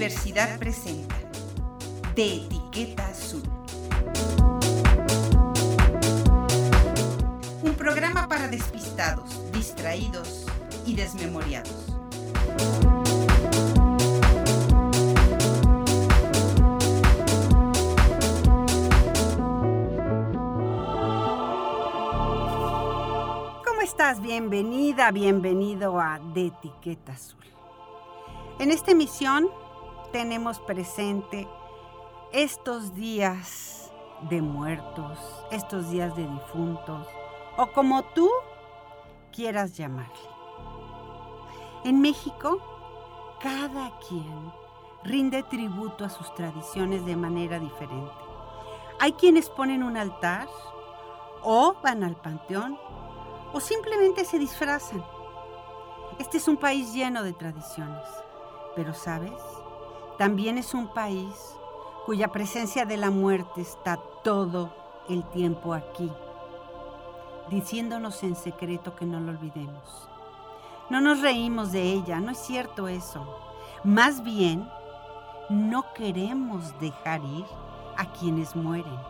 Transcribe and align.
Universidad 0.00 0.58
presenta 0.58 1.14
De 2.16 2.36
Etiqueta 2.36 3.06
Azul. 3.06 3.42
Un 7.62 7.74
programa 7.74 8.26
para 8.26 8.48
despistados, 8.48 9.52
distraídos 9.52 10.46
y 10.86 10.96
desmemoriados. 10.96 11.84
¿Cómo 23.66 23.82
estás? 23.82 24.22
Bienvenida, 24.22 25.10
bienvenido 25.10 26.00
a 26.00 26.18
De 26.32 26.46
Etiqueta 26.46 27.12
Azul. 27.12 27.44
En 28.58 28.70
esta 28.70 28.92
emisión 28.92 29.50
tenemos 30.12 30.58
presente 30.60 31.48
estos 32.32 32.94
días 32.94 33.92
de 34.28 34.42
muertos, 34.42 35.18
estos 35.50 35.90
días 35.90 36.14
de 36.16 36.26
difuntos, 36.26 37.06
o 37.56 37.66
como 37.72 38.02
tú 38.14 38.28
quieras 39.32 39.76
llamarle. 39.76 40.14
En 41.84 42.00
México, 42.00 42.58
cada 43.40 43.98
quien 44.08 44.52
rinde 45.04 45.42
tributo 45.44 46.04
a 46.04 46.10
sus 46.10 46.32
tradiciones 46.34 47.04
de 47.06 47.16
manera 47.16 47.58
diferente. 47.58 48.12
Hay 48.98 49.12
quienes 49.14 49.48
ponen 49.48 49.82
un 49.82 49.96
altar, 49.96 50.46
o 51.42 51.74
van 51.82 52.04
al 52.04 52.16
panteón, 52.16 52.78
o 53.52 53.60
simplemente 53.60 54.24
se 54.24 54.38
disfrazan. 54.38 55.02
Este 56.18 56.36
es 56.36 56.48
un 56.48 56.58
país 56.58 56.92
lleno 56.92 57.22
de 57.22 57.32
tradiciones, 57.32 58.06
pero 58.76 58.92
sabes, 58.92 59.32
también 60.20 60.58
es 60.58 60.74
un 60.74 60.88
país 60.88 61.56
cuya 62.04 62.28
presencia 62.28 62.84
de 62.84 62.98
la 62.98 63.10
muerte 63.10 63.62
está 63.62 63.96
todo 64.22 64.68
el 65.08 65.24
tiempo 65.24 65.72
aquí, 65.72 66.12
diciéndonos 67.48 68.22
en 68.22 68.36
secreto 68.36 68.94
que 68.94 69.06
no 69.06 69.18
lo 69.18 69.30
olvidemos. 69.30 70.10
No 70.90 71.00
nos 71.00 71.22
reímos 71.22 71.72
de 71.72 71.84
ella, 71.84 72.20
no 72.20 72.32
es 72.32 72.38
cierto 72.38 72.86
eso. 72.86 73.34
Más 73.82 74.22
bien, 74.22 74.68
no 75.48 75.86
queremos 75.94 76.78
dejar 76.80 77.24
ir 77.24 77.46
a 77.96 78.04
quienes 78.12 78.54
mueren. 78.54 79.00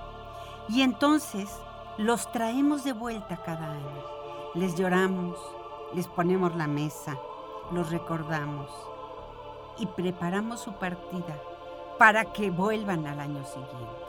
Y 0.69 0.83
entonces 0.83 1.51
los 1.99 2.31
traemos 2.31 2.85
de 2.85 2.93
vuelta 2.93 3.43
cada 3.43 3.73
año. 3.73 4.05
Les 4.55 4.77
lloramos, 4.77 5.37
les 5.93 6.07
ponemos 6.07 6.55
la 6.55 6.69
mesa, 6.69 7.17
los 7.73 7.91
recordamos 7.91 8.71
y 9.81 9.87
preparamos 9.87 10.61
su 10.61 10.75
partida 10.75 11.41
para 11.99 12.27
que 12.27 12.51
vuelvan 12.51 13.07
al 13.07 13.19
año 13.19 13.45
siguiente. 13.45 14.05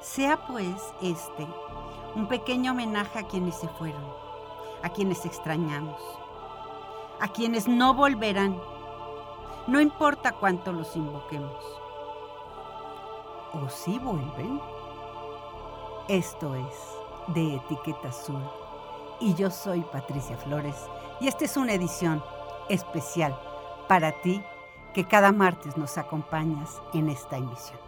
Sea 0.00 0.46
pues 0.46 0.94
este 1.02 1.46
un 2.14 2.28
pequeño 2.28 2.72
homenaje 2.72 3.18
a 3.18 3.26
quienes 3.26 3.56
se 3.56 3.68
fueron, 3.68 4.04
a 4.82 4.88
quienes 4.88 5.26
extrañamos, 5.26 6.00
a 7.20 7.28
quienes 7.28 7.66
no 7.66 7.92
volverán, 7.94 8.60
no 9.66 9.80
importa 9.80 10.32
cuánto 10.32 10.72
los 10.72 10.94
invoquemos. 10.96 11.64
¿O 13.52 13.68
si 13.68 13.98
vuelven? 13.98 14.60
Esto 16.08 16.54
es 16.54 17.34
de 17.34 17.56
Etiqueta 17.56 18.08
Azul 18.08 18.42
y 19.20 19.34
yo 19.34 19.50
soy 19.50 19.82
Patricia 19.82 20.36
Flores 20.36 20.76
y 21.20 21.28
esta 21.28 21.44
es 21.44 21.56
una 21.56 21.74
edición 21.74 22.22
especial 22.68 23.38
para 23.88 24.12
ti 24.22 24.42
que 24.92 25.04
cada 25.04 25.32
martes 25.32 25.76
nos 25.76 25.98
acompañas 25.98 26.80
en 26.92 27.08
esta 27.08 27.36
emisión. 27.36 27.78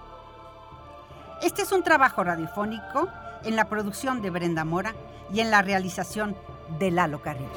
Este 1.43 1.63
es 1.63 1.73
un 1.73 1.83
trabajo 1.83 2.25
radiofónico 2.25 3.09
en 3.45 3.57
la 3.57 3.69
producción 3.69 4.23
de 4.23 4.31
Brenda 4.31 4.65
Mora 4.65 4.95
y 5.33 5.41
en 5.41 5.51
la 5.51 5.63
realización 5.63 6.37
de 6.79 6.91
Lalo 6.91 7.21
Carrillo. 7.21 7.49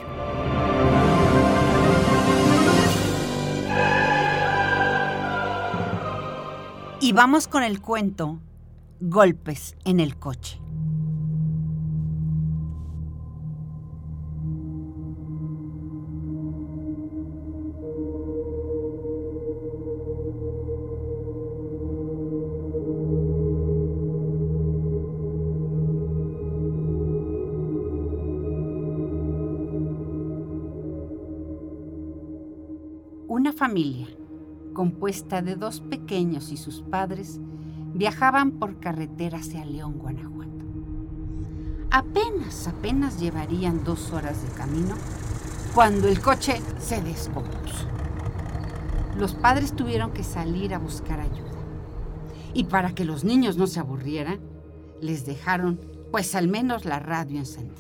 Y 6.99 7.13
vamos 7.13 7.47
con 7.47 7.63
el 7.63 7.79
cuento 7.79 8.39
Golpes 8.99 9.75
en 9.85 9.99
el 9.99 10.17
coche. 10.17 10.59
Una 33.47 33.55
familia, 33.55 34.07
compuesta 34.73 35.41
de 35.41 35.55
dos 35.55 35.79
pequeños 35.79 36.51
y 36.51 36.57
sus 36.57 36.81
padres, 36.81 37.39
viajaban 37.93 38.51
por 38.51 38.81
carretera 38.81 39.37
hacia 39.37 39.63
León, 39.63 39.99
Guanajuato. 39.99 40.65
Apenas, 41.89 42.67
apenas 42.67 43.21
llevarían 43.21 43.85
dos 43.85 44.11
horas 44.11 44.43
de 44.43 44.49
camino 44.49 44.95
cuando 45.73 46.09
el 46.09 46.19
coche 46.19 46.61
se 46.77 47.01
descompuso. 47.01 47.87
Los 49.17 49.33
padres 49.33 49.73
tuvieron 49.73 50.11
que 50.11 50.25
salir 50.25 50.73
a 50.73 50.79
buscar 50.79 51.21
ayuda. 51.21 51.61
Y 52.53 52.65
para 52.65 52.93
que 52.93 53.05
los 53.05 53.23
niños 53.23 53.55
no 53.55 53.67
se 53.67 53.79
aburrieran, 53.79 54.41
les 54.99 55.25
dejaron 55.25 55.79
pues 56.11 56.35
al 56.35 56.49
menos 56.49 56.83
la 56.83 56.99
radio 56.99 57.39
encendida. 57.39 57.77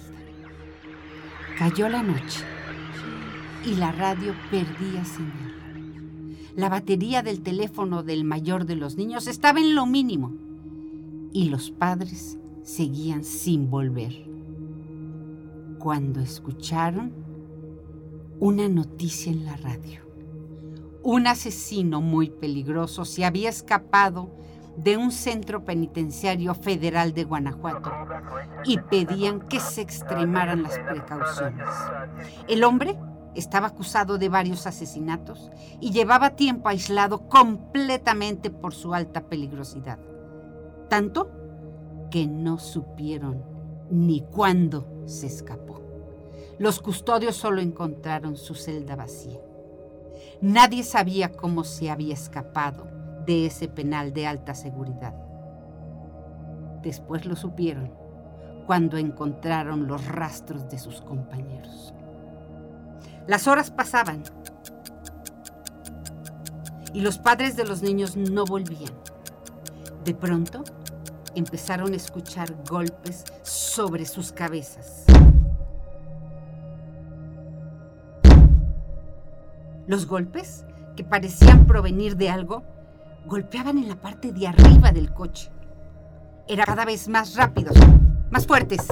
Cayó 1.59 1.89
la 1.89 2.03
noche 2.03 2.45
y 3.65 3.75
la 3.75 3.91
radio 3.91 4.33
perdía 4.49 5.03
señal. 5.03 5.56
La 6.57 6.69
batería 6.69 7.21
del 7.21 7.43
teléfono 7.43 8.01
del 8.01 8.23
mayor 8.23 8.65
de 8.65 8.75
los 8.75 8.97
niños 8.97 9.27
estaba 9.27 9.59
en 9.59 9.75
lo 9.75 9.85
mínimo 9.85 10.33
y 11.31 11.49
los 11.49 11.69
padres 11.69 12.39
seguían 12.63 13.23
sin 13.23 13.69
volver. 13.69 14.25
Cuando 15.77 16.19
escucharon 16.19 17.13
una 18.39 18.67
noticia 18.69 19.31
en 19.31 19.45
la 19.45 19.55
radio. 19.57 20.01
Un 21.03 21.27
asesino 21.27 22.01
muy 22.01 22.31
peligroso 22.31 23.05
se 23.05 23.23
había 23.23 23.49
escapado 23.49 24.31
de 24.77 24.97
un 24.97 25.11
centro 25.11 25.63
penitenciario 25.63 26.55
federal 26.55 27.13
de 27.13 27.23
Guanajuato 27.23 27.91
y 28.65 28.79
pedían 28.79 29.41
que 29.41 29.59
se 29.59 29.81
extremaran 29.81 30.63
las 30.63 30.79
precauciones. 30.79 31.67
El 32.47 32.63
hombre 32.63 32.97
estaba 33.37 33.67
acusado 33.67 34.17
de 34.17 34.29
varios 34.29 34.67
asesinatos 34.67 35.51
y 35.79 35.91
llevaba 35.91 36.35
tiempo 36.35 36.69
aislado 36.69 37.27
completamente 37.29 38.49
por 38.49 38.73
su 38.73 38.93
alta 38.93 39.27
peligrosidad. 39.27 39.99
Tanto 40.89 41.31
que 42.09 42.27
no 42.27 42.59
supieron 42.59 43.43
ni 43.89 44.21
cuándo 44.21 44.87
se 45.05 45.27
escapó. 45.27 45.81
Los 46.57 46.79
custodios 46.79 47.35
solo 47.35 47.61
encontraron 47.61 48.35
su 48.35 48.55
celda 48.55 48.95
vacía. 48.95 49.39
Nadie 50.41 50.83
sabía 50.83 51.31
cómo 51.31 51.63
se 51.63 51.89
había 51.89 52.13
escapado 52.13 52.87
de 53.25 53.45
ese 53.45 53.67
penal 53.67 54.13
de 54.13 54.25
alta 54.25 54.55
seguridad. 54.55 55.13
Después 56.81 57.25
lo 57.25 57.35
supieron 57.35 57.91
cuando 58.65 58.97
encontraron 58.97 59.87
los 59.87 60.05
rastros 60.07 60.69
de 60.69 60.77
sus 60.77 61.01
compañeros. 61.01 61.93
Las 63.27 63.45
horas 63.47 63.71
pasaban 63.71 64.23
y 66.93 67.01
los 67.01 67.17
padres 67.17 67.57
de 67.57 67.65
los 67.65 67.81
niños 67.81 68.15
no 68.15 68.45
volvían. 68.45 68.93
De 70.05 70.15
pronto 70.15 70.63
empezaron 71.35 71.91
a 71.91 71.97
escuchar 71.97 72.55
golpes 72.69 73.25
sobre 73.43 74.05
sus 74.05 74.31
cabezas. 74.31 75.03
Los 79.87 80.07
golpes, 80.07 80.65
que 80.95 81.03
parecían 81.03 81.67
provenir 81.67 82.15
de 82.15 82.29
algo, 82.29 82.63
golpeaban 83.25 83.77
en 83.77 83.89
la 83.89 83.97
parte 83.97 84.31
de 84.31 84.47
arriba 84.47 84.91
del 84.93 85.13
coche. 85.13 85.51
Era 86.47 86.63
cada 86.63 86.85
vez 86.85 87.09
más 87.09 87.35
rápidos, 87.35 87.75
más 88.31 88.47
fuertes. 88.47 88.87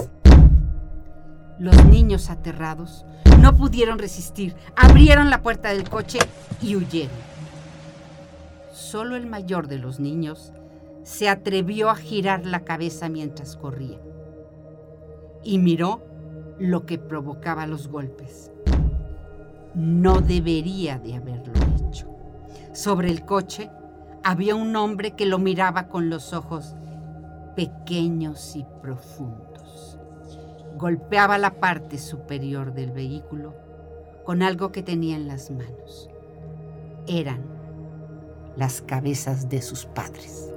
Los 1.58 1.86
niños 1.86 2.30
aterrados 2.30 3.06
no 3.40 3.56
pudieron 3.56 3.98
resistir, 3.98 4.56
abrieron 4.76 5.30
la 5.30 5.42
puerta 5.42 5.70
del 5.70 5.90
coche 5.90 6.20
y 6.62 6.76
huyeron. 6.76 7.16
Solo 8.74 9.16
el 9.16 9.26
mayor 9.26 9.68
de 9.68 9.78
los 9.78 10.00
niños 10.00 10.52
se 11.04 11.30
atrevió 11.30 11.90
a 11.90 11.96
girar 11.96 12.46
la 12.46 12.62
cabeza 12.62 13.08
mientras 13.08 13.56
corría 13.56 14.00
y 15.44 15.60
miró 15.60 16.02
lo 16.60 16.86
que 16.86 16.98
provocaba 16.98 17.68
los 17.68 17.88
golpes. 17.88 18.52
No 19.76 20.20
debería 20.22 21.00
de 21.00 21.16
haberlo 21.16 21.54
hecho. 21.88 22.10
Sobre 22.74 23.12
el 23.12 23.24
coche 23.24 23.70
había 24.24 24.56
un 24.56 24.76
hombre 24.76 25.12
que 25.12 25.26
lo 25.26 25.38
miraba 25.38 25.88
con 25.88 26.10
los 26.10 26.34
ojos 26.34 26.76
pequeños 27.56 28.56
y 28.56 28.66
profundos. 28.82 29.55
Golpeaba 30.78 31.38
la 31.38 31.60
parte 31.60 31.98
superior 31.98 32.74
del 32.74 32.92
vehículo 32.92 33.56
con 34.26 34.42
algo 34.42 34.72
que 34.72 34.84
tenía 34.84 35.16
en 35.16 35.28
las 35.28 35.50
manos. 35.50 36.10
Eran 37.08 37.46
las 38.58 38.82
cabezas 38.82 39.48
de 39.48 39.62
sus 39.62 39.86
padres. 39.86 40.52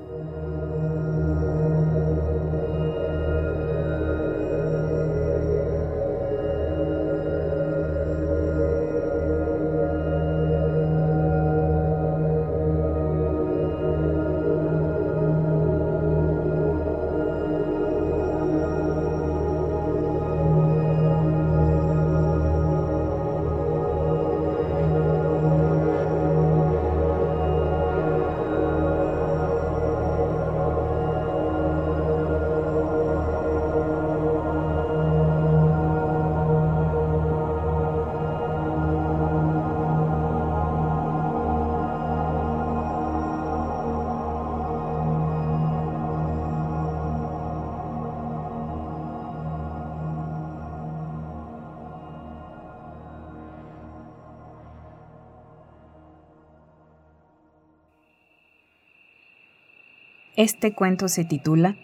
Este 60.38 60.72
cuento 60.72 61.08
se 61.08 61.24
titula 61.24 61.74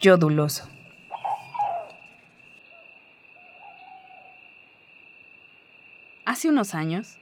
Yo 0.00 0.18
Duloso. 0.18 0.68
Hace 6.26 6.50
unos 6.50 6.74
años, 6.74 7.16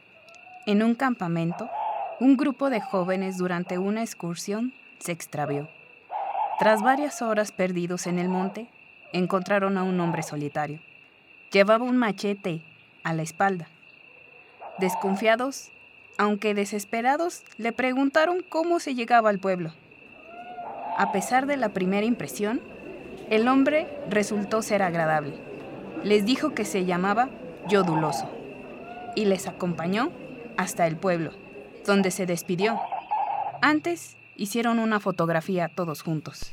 en 0.67 0.83
un 0.83 0.97
campamento, 0.97 1.71
un 2.19 2.37
grupo 2.37 2.71
de 2.71 2.81
jóvenes 2.81 3.39
durante 3.39 3.79
una 3.79 4.03
excursión 4.03 4.75
se 4.99 5.13
extravió. 5.13 5.69
Tras 6.59 6.83
varias 6.83 7.23
horas 7.23 7.53
perdidos 7.53 8.09
en 8.09 8.19
el 8.19 8.29
monte, 8.29 8.67
encontraron 9.13 9.79
a 9.79 9.85
un 9.85 10.01
hombre 10.01 10.25
solitario. 10.25 10.81
Llevaba 11.53 11.85
un 11.85 11.99
machete 11.99 12.63
a 13.05 13.15
la 13.15 13.23
espalda. 13.23 13.69
Desconfiados, 14.81 15.71
aunque 16.19 16.53
desesperados, 16.53 17.45
le 17.59 17.71
preguntaron 17.71 18.43
cómo 18.49 18.81
se 18.81 18.97
llegaba 18.97 19.31
al 19.31 19.39
pueblo. 19.39 19.73
A 20.97 21.11
pesar 21.11 21.47
de 21.47 21.57
la 21.57 21.71
primera 21.71 22.07
impresión, 22.07 22.61
el 23.29 23.49
hombre 23.49 23.89
resultó 24.09 24.63
ser 24.63 24.81
agradable. 24.81 25.35
Les 26.05 26.25
dijo 26.25 26.55
que 26.55 26.65
se 26.65 26.85
llamaba 26.85 27.31
Yoduloso 27.69 28.31
y 29.17 29.25
les 29.25 29.49
acompañó 29.49 30.13
hasta 30.57 30.87
el 30.87 30.97
pueblo, 30.97 31.33
donde 31.85 32.13
se 32.13 32.27
despidió. 32.27 32.79
Antes 33.61 34.17
hicieron 34.37 34.79
una 34.79 35.01
fotografía 35.01 35.69
todos 35.69 36.03
juntos. 36.03 36.53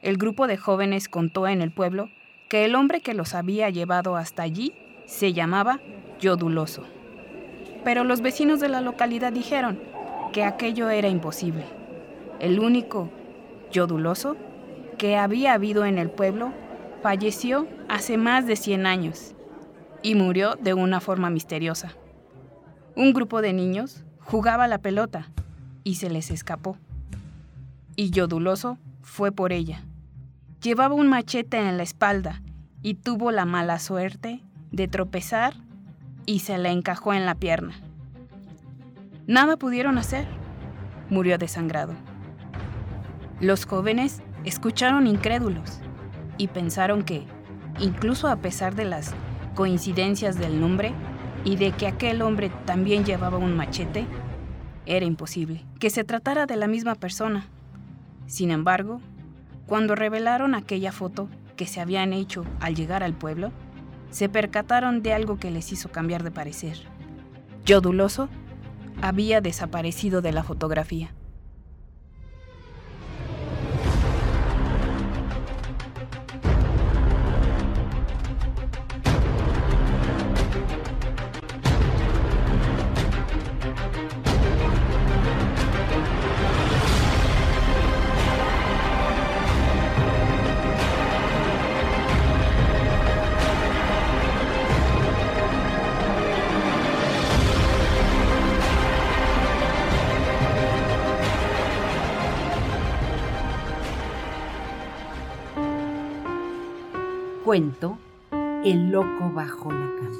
El 0.00 0.16
grupo 0.16 0.46
de 0.46 0.56
jóvenes 0.56 1.10
contó 1.10 1.46
en 1.46 1.60
el 1.60 1.70
pueblo 1.70 2.08
que 2.48 2.64
el 2.64 2.74
hombre 2.74 3.02
que 3.02 3.12
los 3.12 3.34
había 3.34 3.68
llevado 3.68 4.16
hasta 4.16 4.42
allí 4.42 4.72
se 5.04 5.34
llamaba 5.34 5.80
Yoduloso. 6.18 6.84
Pero 7.84 8.04
los 8.04 8.22
vecinos 8.22 8.58
de 8.58 8.70
la 8.70 8.80
localidad 8.80 9.34
dijeron 9.34 9.78
que 10.32 10.44
aquello 10.44 10.88
era 10.88 11.08
imposible 11.08 11.81
el 12.42 12.58
único 12.58 13.08
yoduloso 13.70 14.36
que 14.98 15.16
había 15.16 15.54
habido 15.54 15.84
en 15.86 15.96
el 15.96 16.10
pueblo, 16.10 16.52
falleció 17.00 17.68
hace 17.88 18.18
más 18.18 18.46
de 18.46 18.56
100 18.56 18.84
años 18.84 19.34
y 20.02 20.16
murió 20.16 20.56
de 20.56 20.74
una 20.74 21.00
forma 21.00 21.30
misteriosa. 21.30 21.92
Un 22.96 23.12
grupo 23.12 23.42
de 23.42 23.52
niños 23.52 24.04
jugaba 24.20 24.66
la 24.66 24.78
pelota 24.78 25.28
y 25.84 25.94
se 25.94 26.10
les 26.10 26.32
escapó. 26.32 26.76
Y 27.94 28.10
Yoduloso 28.10 28.76
fue 29.02 29.30
por 29.30 29.52
ella. 29.52 29.82
Llevaba 30.60 30.96
un 30.96 31.08
machete 31.08 31.58
en 31.58 31.76
la 31.76 31.84
espalda 31.84 32.42
y 32.82 32.94
tuvo 32.94 33.30
la 33.30 33.44
mala 33.44 33.78
suerte 33.78 34.42
de 34.72 34.88
tropezar 34.88 35.54
y 36.26 36.40
se 36.40 36.58
la 36.58 36.70
encajó 36.70 37.14
en 37.14 37.24
la 37.24 37.36
pierna. 37.36 37.74
Nada 39.28 39.56
pudieron 39.56 39.96
hacer. 39.96 40.26
Murió 41.08 41.38
desangrado. 41.38 41.94
Los 43.42 43.66
jóvenes 43.66 44.22
escucharon 44.44 45.08
incrédulos 45.08 45.80
y 46.38 46.46
pensaron 46.46 47.02
que, 47.02 47.24
incluso 47.80 48.28
a 48.28 48.36
pesar 48.36 48.76
de 48.76 48.84
las 48.84 49.14
coincidencias 49.56 50.38
del 50.38 50.60
nombre 50.60 50.92
y 51.44 51.56
de 51.56 51.72
que 51.72 51.88
aquel 51.88 52.22
hombre 52.22 52.52
también 52.66 53.04
llevaba 53.04 53.38
un 53.38 53.56
machete, 53.56 54.06
era 54.86 55.04
imposible 55.04 55.64
que 55.80 55.90
se 55.90 56.04
tratara 56.04 56.46
de 56.46 56.54
la 56.54 56.68
misma 56.68 56.94
persona. 56.94 57.48
Sin 58.26 58.52
embargo, 58.52 59.00
cuando 59.66 59.96
revelaron 59.96 60.54
aquella 60.54 60.92
foto 60.92 61.28
que 61.56 61.66
se 61.66 61.80
habían 61.80 62.12
hecho 62.12 62.44
al 62.60 62.76
llegar 62.76 63.02
al 63.02 63.14
pueblo, 63.14 63.50
se 64.10 64.28
percataron 64.28 65.02
de 65.02 65.14
algo 65.14 65.40
que 65.40 65.50
les 65.50 65.72
hizo 65.72 65.90
cambiar 65.90 66.22
de 66.22 66.30
parecer. 66.30 66.76
Yoduloso 67.64 68.28
había 69.00 69.40
desaparecido 69.40 70.22
de 70.22 70.30
la 70.30 70.44
fotografía. 70.44 71.12
Cuento 107.52 107.98
El 108.64 108.90
loco 108.90 109.30
bajo 109.34 109.70
la 109.70 109.86
cama. 109.98 110.16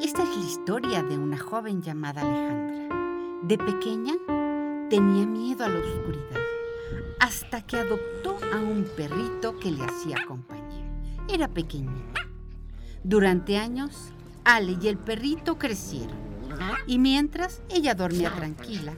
Esta 0.00 0.22
es 0.22 0.36
la 0.36 0.44
historia 0.44 1.02
de 1.02 1.18
una 1.18 1.38
joven 1.38 1.82
llamada 1.82 2.20
Alejandra. 2.20 3.40
De 3.42 3.58
pequeña 3.58 4.14
tenía 4.88 5.26
miedo 5.26 5.64
a 5.64 5.70
la 5.70 5.80
oscuridad, 5.80 6.40
hasta 7.18 7.62
que 7.62 7.78
adoptó 7.78 8.38
a 8.54 8.60
un 8.60 8.86
perrito 8.96 9.58
que 9.58 9.72
le 9.72 9.82
hacía 9.82 10.24
compañía. 10.24 10.88
Era 11.28 11.48
pequeñita. 11.48 12.28
Durante 13.02 13.58
años, 13.58 14.12
Ale 14.44 14.78
y 14.80 14.86
el 14.86 14.98
perrito 14.98 15.58
crecieron. 15.58 16.16
Y 16.86 17.00
mientras 17.00 17.60
ella 17.70 17.96
dormía 17.96 18.30
tranquila, 18.30 18.94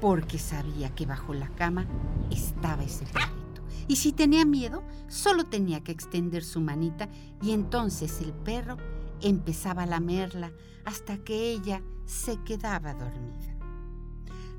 porque 0.00 0.38
sabía 0.38 0.94
que 0.94 1.06
bajo 1.06 1.34
la 1.34 1.48
cama 1.48 1.86
estaba 2.30 2.82
ese 2.82 3.04
perrito. 3.06 3.62
Y 3.86 3.96
si 3.96 4.12
tenía 4.12 4.44
miedo, 4.44 4.82
solo 5.08 5.44
tenía 5.44 5.82
que 5.82 5.92
extender 5.92 6.42
su 6.44 6.60
manita 6.60 7.08
y 7.42 7.52
entonces 7.52 8.20
el 8.20 8.32
perro 8.32 8.76
empezaba 9.20 9.82
a 9.82 9.86
lamerla 9.86 10.52
hasta 10.84 11.18
que 11.18 11.50
ella 11.50 11.82
se 12.06 12.36
quedaba 12.44 12.94
dormida. 12.94 13.56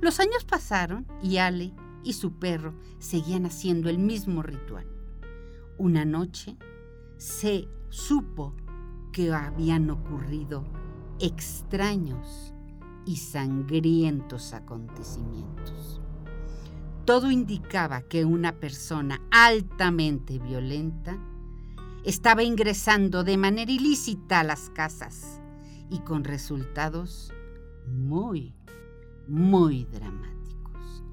Los 0.02 0.20
años 0.20 0.46
pasaron 0.46 1.08
y 1.24 1.38
Ale 1.38 1.74
y 2.04 2.14
su 2.14 2.34
perro 2.34 2.74
seguían 3.00 3.46
haciendo 3.46 3.90
el 3.90 3.98
mismo 3.98 4.44
ritual. 4.44 4.88
Una 5.78 6.06
noche 6.06 6.58
se 7.18 7.68
supo 7.90 8.56
que 9.12 9.34
habían 9.34 9.90
ocurrido 9.90 10.66
extraños 11.20 12.55
y 13.06 13.18
sangrientos 13.18 14.54
acontecimientos. 14.54 16.02
Todo 17.06 17.30
indicaba 17.30 18.02
que 18.02 18.26
una 18.26 18.54
persona 18.54 19.22
altamente 19.30 20.40
violenta 20.40 21.18
estaba 22.04 22.44
ingresando 22.44 23.24
de 23.24 23.38
manera 23.38 23.72
ilícita 23.72 24.40
a 24.40 24.44
las 24.44 24.70
casas 24.72 25.40
y 25.90 26.00
con 26.00 26.24
resultados 26.24 27.32
muy, 27.88 28.56
muy 29.28 29.86
dramáticos. 29.86 31.04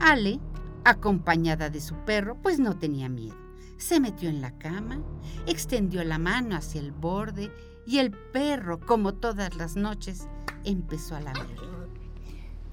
Ale, 0.00 0.40
acompañada 0.84 1.70
de 1.70 1.80
su 1.80 1.94
perro, 2.04 2.36
pues 2.40 2.58
no 2.58 2.78
tenía 2.78 3.08
miedo. 3.08 3.36
Se 3.78 4.00
metió 4.00 4.28
en 4.28 4.40
la 4.40 4.58
cama, 4.58 5.00
extendió 5.46 6.02
la 6.04 6.18
mano 6.18 6.56
hacia 6.56 6.80
el 6.80 6.92
borde 6.92 7.52
y 7.86 7.98
el 7.98 8.10
perro, 8.10 8.80
como 8.80 9.14
todas 9.14 9.56
las 9.56 9.76
noches, 9.76 10.28
empezó 10.70 11.16
a 11.16 11.20
lamer. 11.20 11.56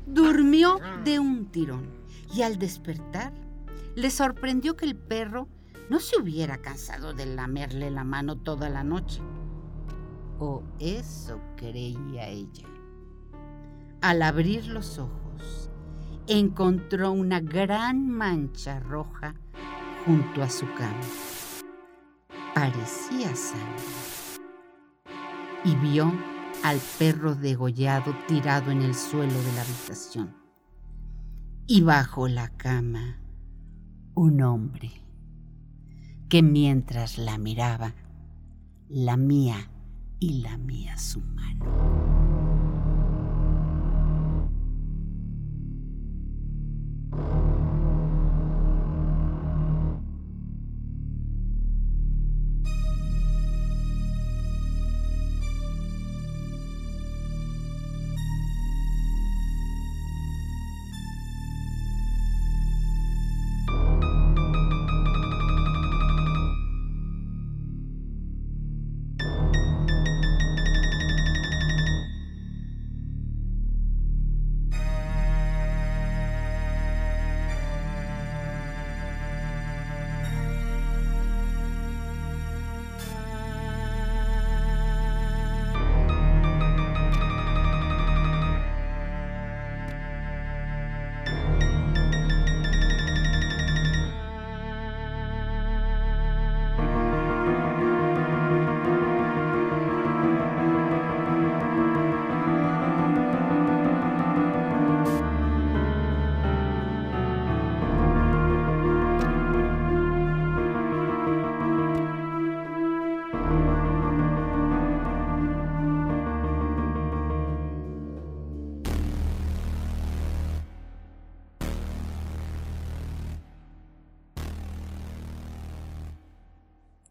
Durmió 0.05 0.79
de 1.03 1.19
un 1.19 1.47
tirón 1.47 1.89
y 2.33 2.41
al 2.41 2.57
despertar 2.59 3.33
le 3.95 4.11
sorprendió 4.11 4.75
que 4.75 4.85
el 4.85 4.95
perro 4.95 5.47
no 5.89 5.99
se 5.99 6.19
hubiera 6.19 6.57
cansado 6.57 7.13
de 7.13 7.25
lamerle 7.25 7.91
la 7.91 8.03
mano 8.03 8.37
toda 8.37 8.69
la 8.69 8.83
noche. 8.83 9.21
O 10.39 10.63
eso 10.79 11.39
creía 11.55 12.27
ella. 12.27 12.67
Al 14.01 14.21
abrir 14.21 14.67
los 14.67 14.99
ojos, 14.99 15.69
encontró 16.27 17.11
una 17.11 17.39
gran 17.39 18.07
mancha 18.09 18.79
roja 18.79 19.35
junto 20.05 20.43
a 20.43 20.49
su 20.49 20.65
cama. 20.73 20.99
Parecía 22.53 23.35
sangre. 23.35 23.83
Y 25.63 25.75
vio 25.77 26.11
al 26.65 26.81
perro 26.97 27.35
degollado 27.35 28.15
tirado 28.27 28.71
en 28.71 28.81
el 28.81 28.95
suelo 28.95 29.39
de 29.39 29.53
la 29.53 29.61
habitación. 29.61 30.35
Y 31.67 31.81
bajo 31.81 32.27
la 32.27 32.49
cama, 32.57 33.19
un 34.15 34.41
hombre 34.41 34.91
que 36.27 36.41
mientras 36.41 37.19
la 37.19 37.37
miraba, 37.37 37.93
la 38.89 39.15
mía 39.15 39.69
y 40.19 40.41
la 40.41 40.57
mía 40.57 40.97
su 40.97 41.21
mano. 41.21 42.34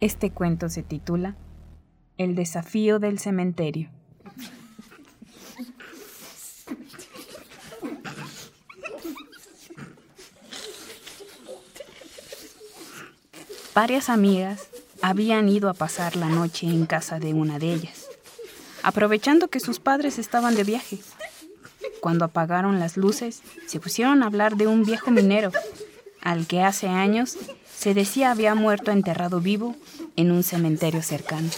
Este 0.04 0.28
cuento 0.28 0.68
se 0.68 0.82
titula 0.82 1.34
El 2.18 2.34
desafío 2.34 2.98
del 2.98 3.18
cementerio. 3.18 3.88
Varias 13.74 14.10
amigas 14.10 14.68
habían 15.00 15.48
ido 15.48 15.70
a 15.70 15.72
pasar 15.72 16.16
la 16.16 16.28
noche 16.28 16.66
en 16.66 16.84
casa 16.84 17.18
de 17.18 17.32
una 17.32 17.58
de 17.58 17.72
ellas, 17.72 18.06
aprovechando 18.82 19.48
que 19.48 19.58
sus 19.58 19.80
padres 19.80 20.18
estaban 20.18 20.54
de 20.54 20.64
viaje. 20.64 20.98
Cuando 22.02 22.26
apagaron 22.26 22.78
las 22.78 22.98
luces, 22.98 23.40
se 23.66 23.80
pusieron 23.80 24.22
a 24.22 24.26
hablar 24.26 24.56
de 24.56 24.66
un 24.66 24.84
viejo 24.84 25.10
minero, 25.10 25.50
al 26.20 26.46
que 26.46 26.60
hace 26.60 26.88
años 26.88 27.38
se 27.84 27.92
decía 27.92 28.30
había 28.30 28.54
muerto 28.54 28.92
enterrado 28.92 29.40
vivo 29.42 29.74
en 30.16 30.32
un 30.32 30.42
cementerio 30.42 31.02
cercano. 31.02 31.50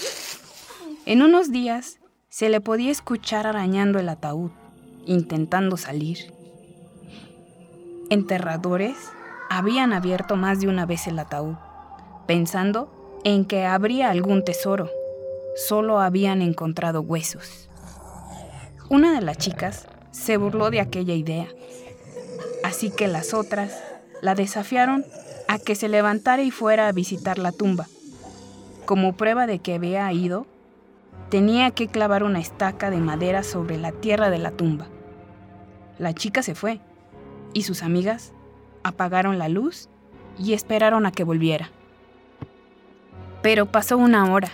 En 1.05 1.23
unos 1.23 1.53
días 1.53 2.01
se 2.29 2.49
le 2.49 2.61
podía 2.61 2.91
escuchar 2.91 3.47
arañando 3.47 4.01
el 4.01 4.09
ataúd, 4.09 4.51
intentando 5.07 5.77
salir. 5.77 6.35
Enterradores 8.11 8.97
habían 9.49 9.93
abierto 9.93 10.35
más 10.35 10.59
de 10.59 10.67
una 10.67 10.85
vez 10.85 11.07
el 11.07 11.21
ataúd, 11.21 11.55
pensando 12.27 13.21
en 13.23 13.45
que 13.45 13.65
habría 13.65 14.11
algún 14.11 14.45
tesoro. 14.45 14.91
Solo 15.55 16.01
habían 16.01 16.43
encontrado 16.43 17.03
huesos. 17.03 17.71
Una 18.91 19.15
de 19.15 19.25
las 19.25 19.39
chicas 19.39 19.87
se 20.11 20.39
burló 20.39 20.71
de 20.71 20.81
aquella 20.81 21.15
idea, 21.15 21.47
así 22.65 22.91
que 22.91 23.07
las 23.07 23.33
otras 23.33 23.81
la 24.23 24.35
desafiaron 24.35 25.05
a 25.49 25.59
que 25.59 25.75
se 25.75 25.89
levantara 25.89 26.43
y 26.43 26.51
fuera 26.51 26.89
a 26.89 26.93
visitar 26.93 27.39
la 27.39 27.53
tumba. 27.53 27.87
Como 28.85 29.15
prueba 29.15 29.47
de 29.47 29.59
que 29.59 29.75
había 29.75 30.11
ido, 30.13 30.47
tenía 31.31 31.71
que 31.71 31.89
clavar 31.89 32.23
una 32.23 32.41
estaca 32.41 32.91
de 32.91 32.99
madera 32.99 33.43
sobre 33.43 33.79
la 33.79 33.93
tierra 33.93 34.31
de 34.31 34.39
la 34.39 34.51
tumba. 34.51 34.87
La 35.99 36.15
chica 36.15 36.43
se 36.43 36.55
fue 36.55 36.81
y 37.53 37.63
sus 37.63 37.83
amigas 37.83 38.33
apagaron 38.83 39.39
la 39.39 39.49
luz 39.49 39.89
y 40.39 40.53
esperaron 40.53 41.07
a 41.07 41.13
que 41.13 41.25
volviera. 41.25 41.71
Pero 43.43 43.67
pasó 43.67 43.97
una 43.97 44.33
hora 44.33 44.51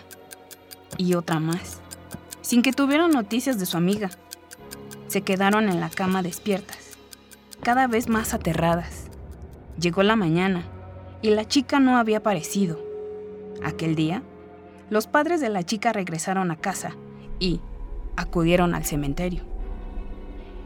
y 0.97 1.15
otra 1.15 1.41
más, 1.41 1.81
sin 2.43 2.63
que 2.63 2.73
tuvieran 2.73 3.11
noticias 3.11 3.59
de 3.59 3.67
su 3.67 3.77
amiga. 3.77 4.11
Se 5.09 5.23
quedaron 5.23 5.69
en 5.69 5.81
la 5.81 5.91
cama 5.91 6.23
despiertas, 6.23 6.97
cada 7.63 7.87
vez 7.87 8.09
más 8.09 8.35
aterradas. 8.35 9.11
Llegó 9.79 10.03
la 10.03 10.17
mañana 10.17 10.65
y 11.23 11.31
la 11.31 11.47
chica 11.47 11.81
no 11.81 11.97
había 11.97 12.19
aparecido. 12.19 12.79
Aquel 13.65 13.95
día, 13.95 14.23
los 14.91 15.07
padres 15.07 15.41
de 15.41 15.49
la 15.49 15.63
chica 15.63 15.93
regresaron 15.93 16.51
a 16.51 16.57
casa 16.57 16.97
y 17.39 17.61
acudieron 18.17 18.75
al 18.75 18.85
cementerio. 18.85 19.45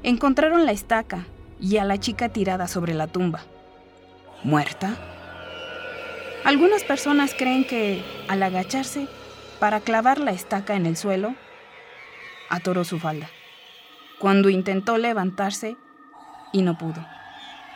Encontraron 0.02 0.66
la 0.66 0.72
estaca 0.72 1.26
y 1.60 1.76
a 1.76 1.84
la 1.84 1.98
chica 1.98 2.30
tirada 2.30 2.66
sobre 2.68 2.94
la 2.94 3.06
tumba. 3.06 3.44
¿Muerta? 4.42 4.96
Algunas 6.44 6.84
personas 6.84 7.34
creen 7.36 7.66
que 7.66 8.02
al 8.28 8.42
agacharse 8.42 9.08
para 9.58 9.80
clavar 9.80 10.18
la 10.18 10.32
estaca 10.32 10.76
en 10.76 10.86
el 10.86 10.96
suelo, 10.96 11.34
atoró 12.50 12.84
su 12.84 12.98
falda. 12.98 13.28
Cuando 14.18 14.48
intentó 14.48 14.98
levantarse 14.98 15.76
y 16.52 16.62
no 16.62 16.78
pudo. 16.78 17.04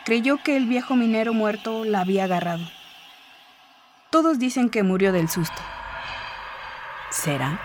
Creyó 0.05 0.37
que 0.37 0.57
el 0.57 0.65
viejo 0.65 0.95
minero 0.95 1.33
muerto 1.33 1.85
la 1.85 2.01
había 2.01 2.23
agarrado. 2.23 2.63
Todos 4.09 4.39
dicen 4.39 4.69
que 4.69 4.83
murió 4.83 5.11
del 5.11 5.29
susto. 5.29 5.61
¿Será? 7.09 7.61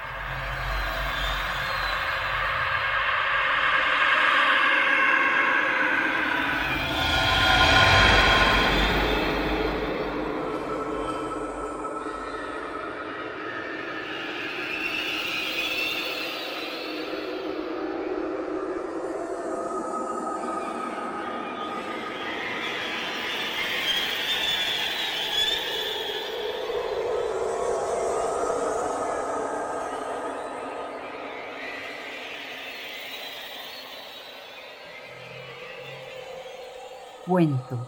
Cuento. 37.36 37.86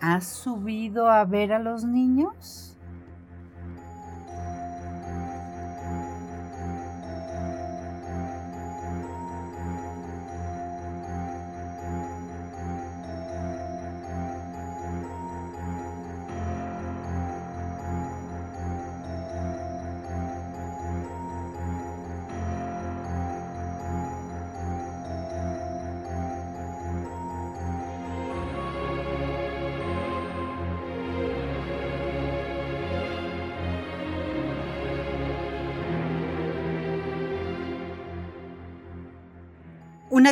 ¿Has 0.00 0.26
subido 0.26 1.08
a 1.08 1.24
ver 1.24 1.52
a 1.52 1.60
los 1.60 1.84
niños? 1.84 2.75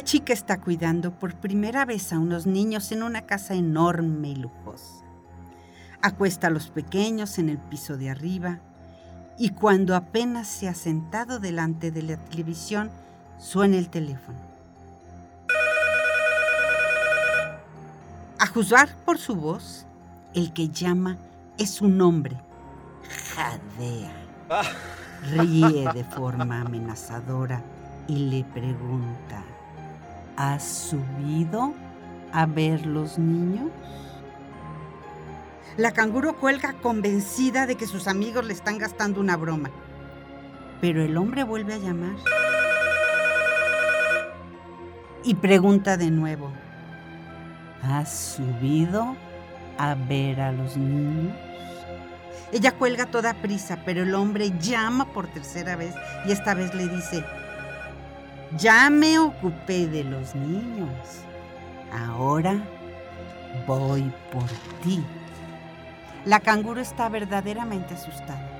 Una 0.05 0.11
chica 0.11 0.35
está 0.35 0.61
cuidando 0.61 1.13
por 1.13 1.35
primera 1.35 1.87
vez 1.87 2.13
a 2.13 2.19
unos 2.19 2.45
niños 2.45 2.93
en 2.93 3.03
una 3.03 3.23
casa 3.23 3.55
enorme 3.55 4.29
y 4.29 4.37
lujosa. 4.37 5.03
Acuesta 6.03 6.49
a 6.49 6.51
los 6.51 6.69
pequeños 6.69 7.39
en 7.39 7.49
el 7.49 7.57
piso 7.57 7.97
de 7.97 8.11
arriba 8.11 8.59
y 9.39 9.49
cuando 9.49 9.97
apenas 9.97 10.47
se 10.47 10.69
ha 10.69 10.75
sentado 10.75 11.39
delante 11.41 11.91
de 11.91 12.03
la 12.03 12.17
televisión, 12.19 12.91
suena 13.39 13.79
el 13.79 13.89
teléfono. 13.89 14.37
A 18.39 18.47
juzgar 18.47 18.95
por 19.07 19.17
su 19.17 19.35
voz, 19.37 19.87
el 20.35 20.53
que 20.53 20.69
llama 20.69 21.17
es 21.57 21.81
un 21.81 21.99
hombre. 22.03 22.37
Jadea. 23.35 24.13
Ríe 25.31 25.91
de 25.95 26.05
forma 26.05 26.61
amenazadora 26.61 27.63
y 28.07 28.17
le 28.17 28.45
pregunta. 28.45 29.43
¿Has 30.37 30.65
subido 30.65 31.75
a 32.33 32.47
ver 32.47 32.87
los 32.87 33.19
niños? 33.19 33.71
La 35.77 35.93
canguro 35.93 36.37
cuelga 36.37 36.73
convencida 36.75 37.67
de 37.67 37.77
que 37.77 37.87
sus 37.87 38.09
amigos 38.09 38.45
le 38.45 38.53
están 38.53 38.79
gastando 38.79 39.21
una 39.21 39.37
broma. 39.37 39.71
Pero 40.81 41.03
el 41.03 41.17
hombre 41.17 41.45
vuelve 41.45 41.75
a 41.75 41.79
llamar. 41.79 42.17
Y 45.23 45.35
pregunta 45.37 45.97
de 45.97 46.11
nuevo. 46.11 46.51
¿Has 47.83 48.37
subido 48.37 49.17
a 49.79 49.95
ver 49.95 50.41
a 50.41 50.53
los 50.53 50.77
niños? 50.77 51.33
Ella 52.53 52.73
cuelga 52.73 53.07
toda 53.07 53.35
prisa, 53.35 53.79
pero 53.85 54.03
el 54.03 54.15
hombre 54.15 54.53
llama 54.59 55.07
por 55.13 55.27
tercera 55.27 55.77
vez 55.77 55.95
y 56.27 56.33
esta 56.33 56.55
vez 56.55 56.75
le 56.75 56.89
dice, 56.89 57.25
ya 58.59 58.91
me 58.91 59.19
ocupé 59.19 59.87
de 59.87 60.05
los 60.05 60.35
niños. 60.35 60.91
Ahora 61.93 62.63
voy 63.67 64.13
por 64.33 64.49
ti. 64.83 65.03
La 66.25 66.41
canguro 66.41 66.81
está 66.81 67.09
verdaderamente 67.09 67.95
asustada. 67.95 68.51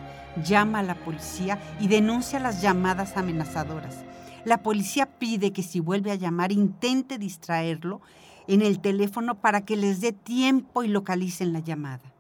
Llama 0.45 0.81
a 0.81 0.83
la 0.83 0.95
policía 0.97 1.59
y 1.81 1.89
denuncia 1.89 2.41
las 2.41 2.61
llamadas 2.61 3.17
amenazadoras. 3.17 4.05
La 4.45 4.63
policía 4.63 5.07
pide 5.07 5.53
que 5.53 5.63
si 5.63 5.81
vuelve 5.81 6.11
a 6.11 6.17
llamar 6.17 6.53
intente 6.53 7.19
distraerlo 7.19 8.01
en 8.47 8.61
el 8.61 8.81
teléfono 8.81 9.37
para 9.41 9.65
que 9.65 9.77
les 9.77 10.01
dé 10.01 10.13
tiempo 10.13 10.83
y 10.83 10.89
localicen 10.89 11.53
la 11.53 11.61
llamada. 11.61 12.13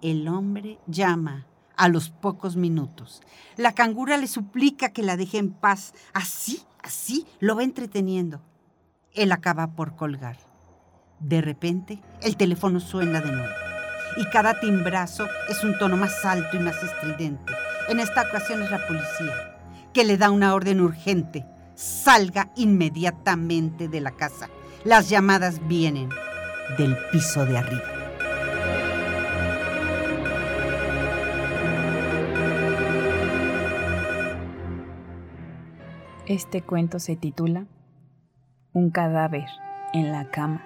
El 0.00 0.28
hombre 0.28 0.78
llama 0.86 1.47
a 1.78 1.88
los 1.88 2.10
pocos 2.10 2.56
minutos. 2.56 3.22
La 3.56 3.72
cangura 3.72 4.18
le 4.18 4.26
suplica 4.26 4.90
que 4.90 5.02
la 5.02 5.16
deje 5.16 5.38
en 5.38 5.52
paz. 5.52 5.94
Así, 6.12 6.62
así 6.82 7.26
lo 7.38 7.56
va 7.56 7.62
entreteniendo. 7.62 8.42
Él 9.14 9.32
acaba 9.32 9.68
por 9.68 9.96
colgar. 9.96 10.36
De 11.20 11.40
repente, 11.40 12.00
el 12.22 12.36
teléfono 12.36 12.80
suena 12.80 13.20
de 13.20 13.32
nuevo. 13.32 13.54
Y 14.16 14.24
cada 14.30 14.60
timbrazo 14.60 15.26
es 15.48 15.62
un 15.64 15.78
tono 15.78 15.96
más 15.96 16.24
alto 16.24 16.56
y 16.56 16.60
más 16.60 16.82
estridente. 16.82 17.52
En 17.88 18.00
esta 18.00 18.22
ocasión 18.22 18.62
es 18.62 18.70
la 18.70 18.86
policía, 18.86 19.56
que 19.94 20.04
le 20.04 20.16
da 20.18 20.30
una 20.30 20.54
orden 20.54 20.80
urgente. 20.80 21.46
Salga 21.74 22.50
inmediatamente 22.56 23.88
de 23.88 24.00
la 24.00 24.10
casa. 24.10 24.48
Las 24.84 25.08
llamadas 25.08 25.66
vienen 25.68 26.08
del 26.76 26.96
piso 27.12 27.44
de 27.46 27.58
arriba. 27.58 27.97
Este 36.28 36.60
cuento 36.60 36.98
se 36.98 37.16
titula 37.16 37.64
Un 38.74 38.90
cadáver 38.90 39.46
en 39.94 40.12
la 40.12 40.30
cama. 40.30 40.62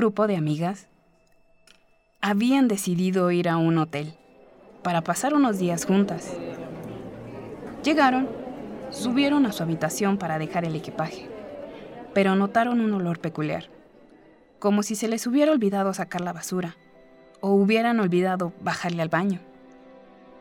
Grupo 0.00 0.26
de 0.26 0.34
amigas 0.34 0.86
habían 2.22 2.68
decidido 2.68 3.30
ir 3.32 3.50
a 3.50 3.58
un 3.58 3.76
hotel 3.76 4.14
para 4.82 5.02
pasar 5.02 5.34
unos 5.34 5.58
días 5.58 5.84
juntas. 5.84 6.32
Llegaron, 7.84 8.26
subieron 8.88 9.44
a 9.44 9.52
su 9.52 9.62
habitación 9.62 10.16
para 10.16 10.38
dejar 10.38 10.64
el 10.64 10.74
equipaje, 10.74 11.28
pero 12.14 12.34
notaron 12.34 12.80
un 12.80 12.94
olor 12.94 13.18
peculiar, 13.18 13.66
como 14.58 14.82
si 14.82 14.94
se 14.94 15.06
les 15.06 15.26
hubiera 15.26 15.52
olvidado 15.52 15.92
sacar 15.92 16.22
la 16.22 16.32
basura 16.32 16.78
o 17.42 17.50
hubieran 17.50 18.00
olvidado 18.00 18.54
bajarle 18.62 19.02
al 19.02 19.10
baño. 19.10 19.40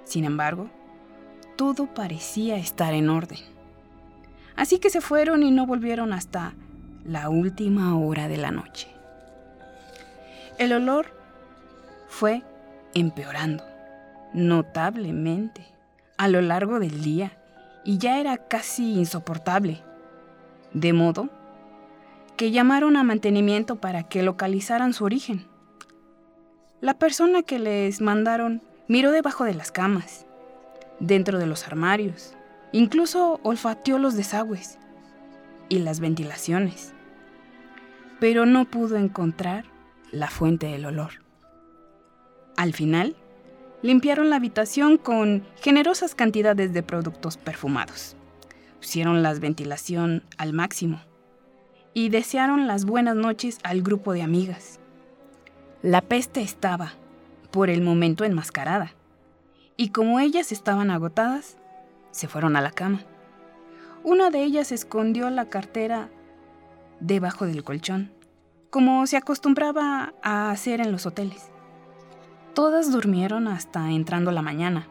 Sin 0.05 0.23
embargo, 0.23 0.69
todo 1.57 1.93
parecía 1.93 2.55
estar 2.55 2.93
en 2.93 3.09
orden. 3.09 3.39
Así 4.55 4.79
que 4.79 4.89
se 4.89 5.01
fueron 5.01 5.43
y 5.43 5.51
no 5.51 5.65
volvieron 5.65 6.13
hasta 6.13 6.53
la 7.03 7.27
última 7.27 7.97
hora 7.97 8.29
de 8.29 8.37
la 8.37 8.51
noche. 8.51 8.98
El 10.59 10.73
olor 10.73 11.05
fue 12.09 12.43
empeorando 12.93 13.63
notablemente 14.33 15.65
a 16.17 16.27
lo 16.27 16.41
largo 16.41 16.81
del 16.81 17.01
día 17.01 17.31
y 17.85 17.97
ya 17.97 18.19
era 18.19 18.35
casi 18.35 18.95
insoportable. 18.95 19.81
De 20.73 20.91
modo 20.91 21.29
que 22.35 22.51
llamaron 22.51 22.97
a 22.97 23.03
mantenimiento 23.03 23.77
para 23.77 24.03
que 24.03 24.21
localizaran 24.21 24.91
su 24.91 25.05
origen. 25.05 25.47
La 26.81 26.99
persona 26.99 27.41
que 27.41 27.57
les 27.57 28.01
mandaron 28.01 28.61
miró 28.89 29.13
debajo 29.13 29.45
de 29.45 29.53
las 29.53 29.71
camas, 29.71 30.25
dentro 30.99 31.39
de 31.39 31.47
los 31.47 31.67
armarios, 31.67 32.33
incluso 32.73 33.39
olfateó 33.43 33.97
los 33.97 34.17
desagües 34.17 34.77
y 35.69 35.79
las 35.79 36.01
ventilaciones, 36.01 36.93
pero 38.19 38.45
no 38.45 38.65
pudo 38.65 38.97
encontrar 38.97 39.63
la 40.11 40.29
fuente 40.29 40.67
del 40.67 40.85
olor. 40.85 41.11
Al 42.57 42.73
final, 42.73 43.15
limpiaron 43.81 44.29
la 44.29 44.35
habitación 44.35 44.97
con 44.97 45.45
generosas 45.61 46.15
cantidades 46.15 46.73
de 46.73 46.83
productos 46.83 47.37
perfumados. 47.37 48.15
Pusieron 48.79 49.23
la 49.23 49.33
ventilación 49.33 50.23
al 50.37 50.53
máximo 50.53 51.01
y 51.93 52.09
desearon 52.09 52.67
las 52.67 52.85
buenas 52.85 53.15
noches 53.15 53.59
al 53.63 53.81
grupo 53.81 54.13
de 54.13 54.21
amigas. 54.21 54.79
La 55.81 56.01
peste 56.01 56.41
estaba, 56.41 56.93
por 57.51 57.69
el 57.69 57.81
momento, 57.81 58.25
enmascarada, 58.25 58.93
y 59.77 59.89
como 59.89 60.19
ellas 60.19 60.51
estaban 60.51 60.91
agotadas, 60.91 61.57
se 62.11 62.27
fueron 62.27 62.55
a 62.55 62.61
la 62.61 62.71
cama. 62.71 63.01
Una 64.03 64.29
de 64.29 64.43
ellas 64.43 64.71
escondió 64.71 65.29
la 65.29 65.49
cartera 65.49 66.09
debajo 66.99 67.45
del 67.45 67.63
colchón 67.63 68.11
como 68.69 69.05
se 69.07 69.17
acostumbraba 69.17 70.13
a 70.21 70.51
hacer 70.51 70.81
en 70.81 70.91
los 70.91 71.05
hoteles. 71.05 71.49
Todas 72.53 72.91
durmieron 72.91 73.47
hasta 73.47 73.91
entrando 73.91 74.31
la 74.31 74.41
mañana, 74.41 74.87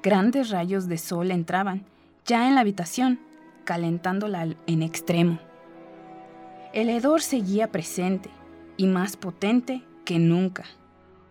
Grandes 0.00 0.50
rayos 0.50 0.86
de 0.86 0.96
sol 0.96 1.32
entraban 1.32 1.84
ya 2.24 2.46
en 2.46 2.54
la 2.54 2.60
habitación, 2.60 3.18
calentándola 3.64 4.46
en 4.66 4.82
extremo. 4.82 5.40
El 6.72 6.88
hedor 6.88 7.20
seguía 7.20 7.72
presente 7.72 8.30
y 8.76 8.86
más 8.86 9.16
potente 9.16 9.82
que 10.04 10.20
nunca. 10.20 10.64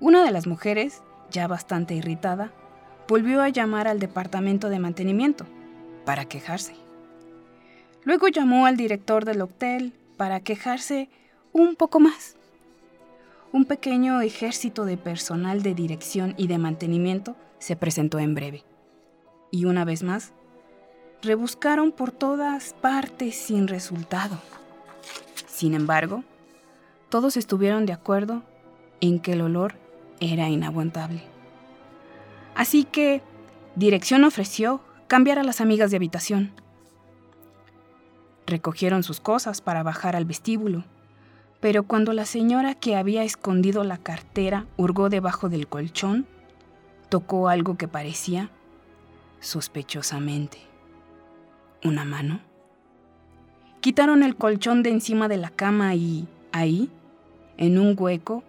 Una 0.01 0.23
de 0.23 0.31
las 0.31 0.47
mujeres, 0.47 1.01
ya 1.31 1.47
bastante 1.47 1.95
irritada, 1.95 2.51
volvió 3.07 3.41
a 3.41 3.47
llamar 3.47 3.87
al 3.87 3.99
departamento 3.99 4.67
de 4.67 4.79
mantenimiento 4.79 5.45
para 6.05 6.25
quejarse. 6.25 6.75
Luego 8.03 8.27
llamó 8.27 8.65
al 8.65 8.75
director 8.75 9.23
del 9.23 9.41
hotel 9.41 9.93
para 10.17 10.41
quejarse 10.41 11.09
un 11.61 11.75
poco 11.75 11.99
más. 11.99 12.35
Un 13.51 13.65
pequeño 13.65 14.21
ejército 14.21 14.85
de 14.85 14.97
personal 14.97 15.63
de 15.63 15.73
dirección 15.73 16.33
y 16.37 16.47
de 16.47 16.57
mantenimiento 16.57 17.35
se 17.59 17.75
presentó 17.75 18.19
en 18.19 18.35
breve. 18.35 18.63
Y 19.51 19.65
una 19.65 19.85
vez 19.85 20.03
más, 20.03 20.33
rebuscaron 21.21 21.91
por 21.91 22.11
todas 22.11 22.73
partes 22.73 23.35
sin 23.35 23.67
resultado. 23.67 24.37
Sin 25.47 25.73
embargo, 25.73 26.23
todos 27.09 27.37
estuvieron 27.37 27.85
de 27.85 27.93
acuerdo 27.93 28.43
en 29.01 29.19
que 29.19 29.33
el 29.33 29.41
olor 29.41 29.75
era 30.19 30.49
inaguantable. 30.49 31.23
Así 32.55 32.83
que 32.83 33.21
Dirección 33.77 34.23
ofreció 34.23 34.81
cambiar 35.05 35.37
a 35.37 35.43
las 35.43 35.61
amigas 35.61 35.91
de 35.91 35.97
habitación. 35.97 36.51
Recogieron 38.47 39.03
sus 39.03 39.19
cosas 39.19 39.61
para 39.61 39.83
bajar 39.83 40.15
al 40.15 40.25
vestíbulo, 40.25 40.83
pero 41.59 41.83
cuando 41.83 42.13
la 42.13 42.25
señora 42.25 42.75
que 42.75 42.95
había 42.95 43.23
escondido 43.23 43.83
la 43.83 43.97
cartera 43.97 44.65
hurgó 44.77 45.09
debajo 45.09 45.49
del 45.49 45.67
colchón, 45.67 46.27
tocó 47.09 47.49
algo 47.49 47.77
que 47.77 47.87
parecía 47.87 48.49
sospechosamente 49.39 50.59
una 51.83 52.05
mano. 52.05 52.39
Quitaron 53.81 54.23
el 54.23 54.35
colchón 54.35 54.83
de 54.83 54.89
encima 54.89 55.27
de 55.27 55.37
la 55.37 55.49
cama 55.49 55.95
y 55.95 56.27
ahí, 56.51 56.89
en 57.57 57.77
un 57.77 57.95
hueco, 57.97 58.43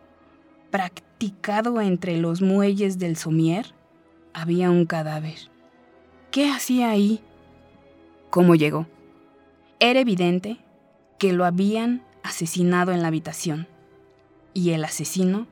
practicado 0.71 1.81
entre 1.81 2.17
los 2.19 2.43
muelles 2.43 2.99
del 2.99 3.17
somier, 3.17 3.67
había 4.33 4.71
un 4.71 4.87
cadáver. 4.87 5.51
¿Qué 6.31 6.51
hacía 6.51 6.91
ahí? 6.91 7.21
¿Cómo 8.31 8.55
llegó? 8.55 8.87
Era 9.81 10.01
evidente 10.01 10.59
que 11.19 11.33
lo 11.33 11.45
habían 11.45 12.03
asesinado 12.29 12.93
en 12.93 13.03
la 13.03 13.09
habitación 13.09 13.67
y 14.55 14.71
el 14.71 14.85
asesino 14.85 15.47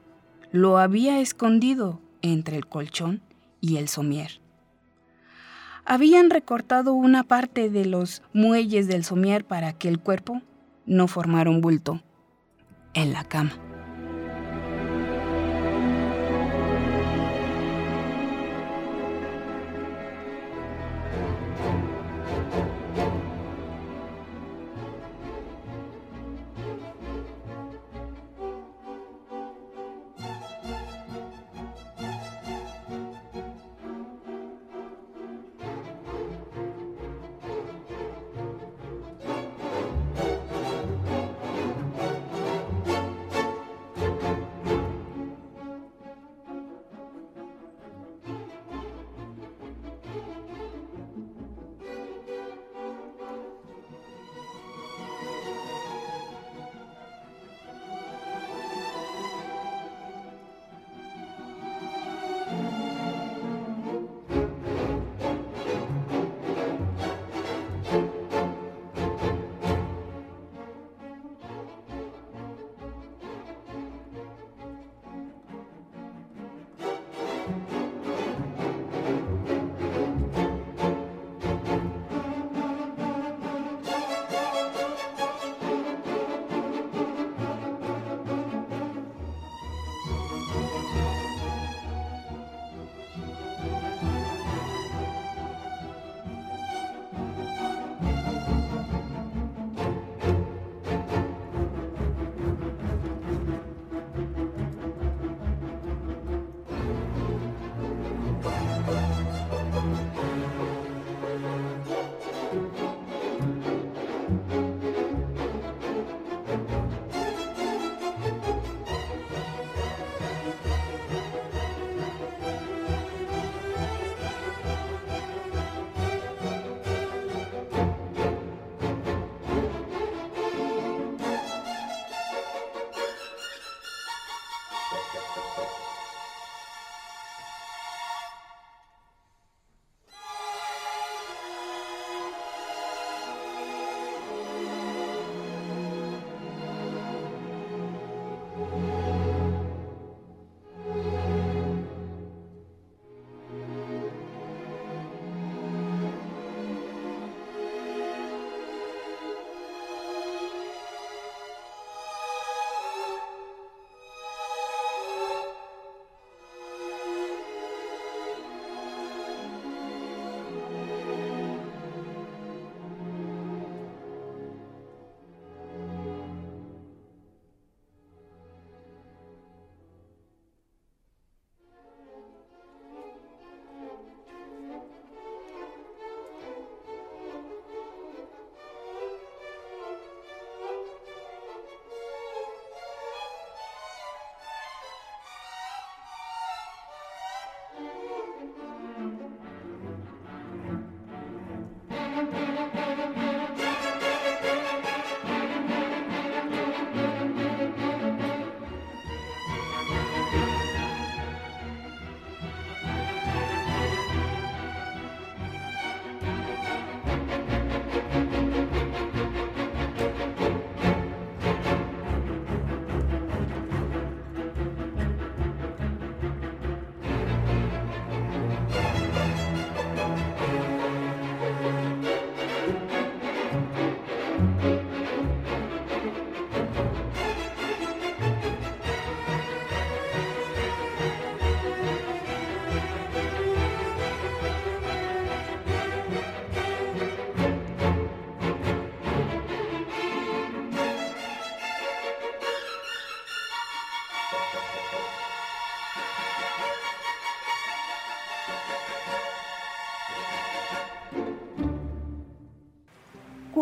lo 0.52 0.78
había 0.78 1.20
escondido 1.20 2.00
entre 2.22 2.56
el 2.56 2.66
colchón 2.66 3.22
y 3.60 3.76
el 3.78 3.88
somier. 3.88 4.40
Habían 5.84 6.30
recortado 6.30 6.92
una 6.92 7.22
parte 7.22 7.70
de 7.70 7.86
los 7.86 8.22
muelles 8.32 8.88
del 8.88 9.04
somier 9.04 9.44
para 9.44 9.72
que 9.72 9.88
el 9.88 10.00
cuerpo 10.00 10.42
no 10.84 11.08
formara 11.08 11.50
un 11.50 11.60
bulto 11.60 12.02
en 12.94 13.12
la 13.12 13.24
cama. 13.24 13.65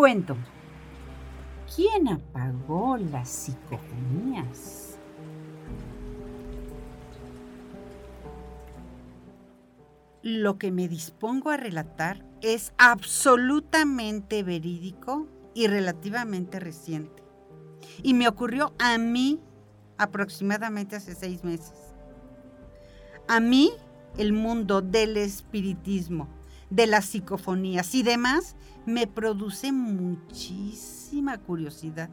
Cuento. 0.05 0.37
¿Quién 1.75 2.09
apagó 2.09 2.99
las 2.99 3.27
psicofonías? 3.27 4.99
Lo 10.23 10.59
que 10.59 10.71
me 10.73 10.89
dispongo 10.89 11.49
a 11.49 11.57
relatar 11.57 12.23
es 12.43 12.75
absolutamente 12.77 14.43
verídico 14.43 15.27
y 15.55 15.69
relativamente 15.69 16.61
reciente. 16.61 17.23
Y 18.03 18.13
me 18.13 18.29
ocurrió 18.29 18.75
a 18.79 18.99
mí 18.99 19.41
aproximadamente 19.97 20.97
hace 20.97 21.15
seis 21.15 21.45
meses. 21.45 21.95
A 23.27 23.41
mí 23.41 23.73
el 24.19 24.35
mundo 24.35 24.83
del 24.83 25.17
espiritismo, 25.17 26.29
de 26.75 26.89
las 26.89 27.05
psicofonías 27.05 27.95
y 27.95 28.03
demás 28.03 28.57
me 28.85 29.07
produce 29.07 29.71
muchísima 29.71 31.39
curiosidad. 31.39 32.11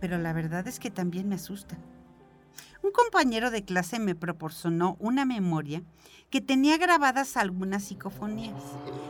Pero 0.00 0.16
la 0.16 0.32
verdad 0.32 0.66
es 0.66 0.80
que 0.80 0.90
también 0.90 1.28
me 1.28 1.34
asusta. 1.34 1.76
Un 2.82 2.92
compañero 2.92 3.50
de 3.50 3.62
clase 3.62 3.98
me 3.98 4.14
proporcionó 4.14 4.96
una 4.98 5.26
memoria 5.26 5.82
que 6.30 6.40
tenía 6.40 6.78
grabadas 6.78 7.36
algunas 7.36 7.84
psicofonías. 7.84 8.62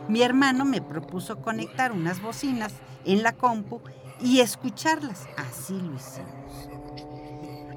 Mi 0.09 0.23
hermano 0.23 0.65
me 0.65 0.83
propuso 0.83 1.41
conectar 1.41 1.93
unas 1.93 2.21
bocinas 2.21 2.75
en 3.05 3.23
la 3.23 3.33
compu 3.33 3.81
y 4.21 4.41
escucharlas. 4.41 5.29
Así 5.37 5.75
lo 5.75 5.95
hicimos. 5.95 6.69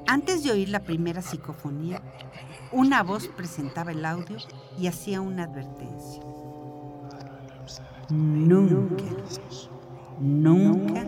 Antes 0.08 0.44
de 0.44 0.52
oír 0.52 0.70
la 0.70 0.82
primera 0.82 1.22
psicofonía, 1.22 2.02
una 2.72 3.04
voz 3.04 3.28
presentaba 3.28 3.92
el 3.92 4.04
audio 4.04 4.38
y 4.80 4.88
hacía 4.88 5.22
una 5.22 5.44
advertencia. 5.44 6.35
Nunca, 8.10 9.04
nunca 10.20 11.06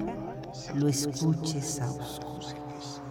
lo 0.76 0.88
escuches 0.88 1.80
a 1.80 1.92
oscuras. 1.92 3.02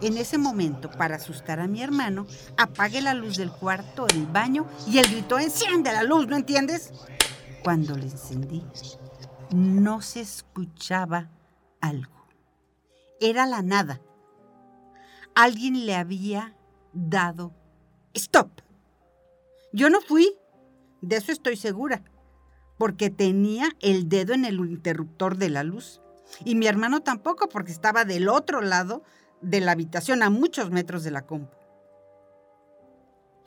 En 0.00 0.16
ese 0.16 0.38
momento, 0.38 0.90
para 0.90 1.16
asustar 1.16 1.60
a 1.60 1.66
mi 1.66 1.82
hermano, 1.82 2.26
apagué 2.56 3.00
la 3.00 3.14
luz 3.14 3.36
del 3.36 3.50
cuarto, 3.50 4.06
del 4.06 4.26
baño, 4.26 4.66
y 4.86 4.98
él 4.98 5.06
gritó, 5.10 5.38
enciende 5.38 5.92
la 5.92 6.02
luz, 6.02 6.26
¿no 6.26 6.36
entiendes? 6.36 6.92
Cuando 7.62 7.96
le 7.96 8.04
encendí, 8.04 8.64
no 9.54 10.00
se 10.00 10.20
escuchaba 10.20 11.30
algo. 11.80 12.26
Era 13.20 13.46
la 13.46 13.62
nada. 13.62 14.00
Alguien 15.34 15.86
le 15.86 15.94
había 15.94 16.54
dado 16.92 17.52
stop. 18.14 18.50
Yo 19.72 19.90
no 19.90 20.00
fui, 20.00 20.34
de 21.02 21.16
eso 21.16 21.32
estoy 21.32 21.56
segura, 21.56 22.02
porque 22.78 23.10
tenía 23.10 23.68
el 23.80 24.08
dedo 24.08 24.34
en 24.34 24.44
el 24.44 24.56
interruptor 24.56 25.36
de 25.36 25.50
la 25.50 25.62
luz. 25.62 26.00
Y 26.44 26.54
mi 26.54 26.66
hermano 26.66 27.00
tampoco, 27.00 27.48
porque 27.48 27.72
estaba 27.72 28.04
del 28.04 28.28
otro 28.28 28.60
lado 28.60 29.02
de 29.40 29.60
la 29.60 29.72
habitación, 29.72 30.22
a 30.22 30.30
muchos 30.30 30.70
metros 30.70 31.04
de 31.04 31.10
la 31.10 31.26
compu. 31.26 31.56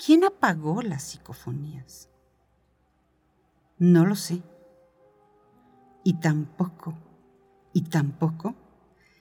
¿Quién 0.04 0.24
apagó 0.24 0.82
las 0.82 1.04
psicofonías? 1.04 2.10
No 3.78 4.06
lo 4.06 4.16
sé. 4.16 4.42
Y 6.04 6.14
tampoco, 6.14 6.98
y 7.74 7.82
tampoco 7.84 8.56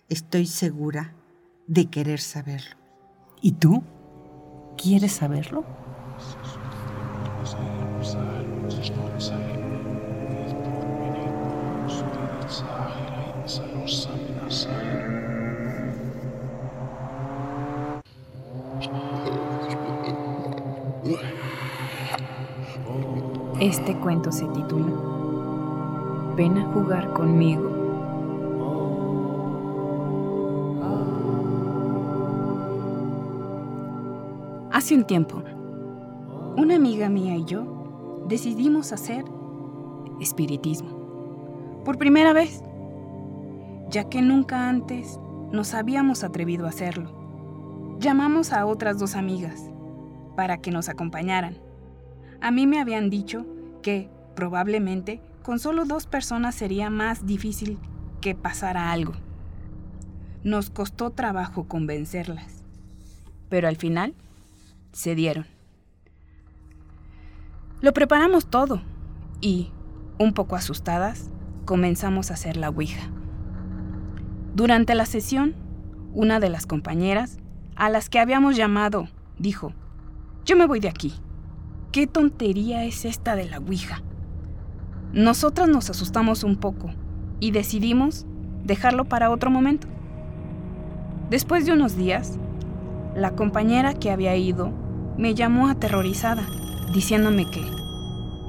estoy 0.09 0.47
segura 0.47 1.15
de 1.67 1.87
querer 1.87 2.21
saberlo. 2.21 2.77
¿Y 3.41 3.53
tú? 3.53 3.83
¿Quieres 4.77 5.13
saberlo? 5.13 5.65
Este 23.61 23.95
cuento 23.99 24.33
se 24.33 24.47
titula 24.47 24.87
Ven 26.37 26.57
a 26.57 26.73
jugar 26.73 27.13
conmigo. 27.13 27.69
Hace 34.73 34.95
un 34.95 35.05
tiempo, 35.05 35.43
una 36.57 36.77
amiga 36.77 37.11
mía 37.11 37.37
y 37.37 37.45
yo 37.45 38.25
decidimos 38.27 38.93
hacer 38.93 39.25
espiritismo. 40.21 40.98
Por 41.85 41.99
primera 41.99 42.33
vez, 42.33 42.63
ya 43.91 44.09
que 44.09 44.23
nunca 44.23 44.69
antes 44.69 45.19
nos 45.53 45.75
habíamos 45.75 46.25
atrevido 46.25 46.67
a 46.67 46.71
hacerlo. 46.71 47.97
Llamamos 47.99 48.53
a 48.53 48.67
otras 48.67 48.99
dos 48.99 49.15
amigas 49.17 49.71
para 50.37 50.59
que 50.59 50.71
nos 50.71 50.89
acompañaran. 50.89 51.59
A 52.41 52.51
mí 52.51 52.67
me 52.67 52.81
habían 52.81 53.11
dicho 53.11 53.47
que 53.83 54.11
probablemente 54.37 55.21
con 55.43 55.59
solo 55.59 55.85
dos 55.85 56.07
personas 56.07 56.55
sería 56.55 56.91
más 56.91 57.27
difícil 57.27 57.79
que 58.21 58.35
pasara 58.35 58.93
algo. 58.93 59.15
Nos 60.45 60.71
costó 60.71 61.11
trabajo 61.11 61.65
convencerlas, 61.67 62.63
pero 63.49 63.67
al 63.67 63.77
final 63.77 64.15
se 64.93 65.15
dieron. 65.15 65.47
Lo 67.81 67.93
preparamos 67.93 68.49
todo 68.49 68.83
y, 69.41 69.71
un 70.19 70.35
poco 70.35 70.57
asustadas, 70.57 71.31
comenzamos 71.69 72.31
a 72.31 72.35
hacer 72.35 72.57
la 72.57 72.71
Ouija. 72.71 73.11
Durante 74.55 74.95
la 74.95 75.05
sesión, 75.05 75.55
una 76.15 76.41
de 76.41 76.49
las 76.49 76.65
compañeras, 76.65 77.37
a 77.77 77.91
las 77.91 78.09
que 78.09 78.19
habíamos 78.19 78.57
llamado, 78.57 79.07
dijo, 79.39 79.75
yo 80.47 80.57
me 80.57 80.65
voy 80.65 80.81
de 80.81 80.89
aquí. 80.89 81.13
¿Qué 81.93 82.07
tontería 82.07 82.85
es 82.85 83.05
esta 83.05 83.37
de 83.37 83.51
la 83.51 83.59
Ouija? 83.59 84.03
Nosotras 85.13 85.69
nos 85.69 85.91
asustamos 85.91 86.43
un 86.43 86.57
poco 86.57 86.89
y 87.39 87.51
decidimos 87.51 88.25
dejarlo 88.65 89.05
para 89.05 89.29
otro 89.29 89.51
momento. 89.51 89.89
Después 91.29 91.67
de 91.67 91.73
unos 91.73 91.99
días, 91.99 92.39
la 93.15 93.33
compañera 93.33 93.93
que 93.93 94.11
había 94.11 94.35
ido 94.37 94.73
me 95.19 95.35
llamó 95.35 95.69
aterrorizada, 95.69 96.47
diciéndome 96.95 97.45
que, 97.51 97.63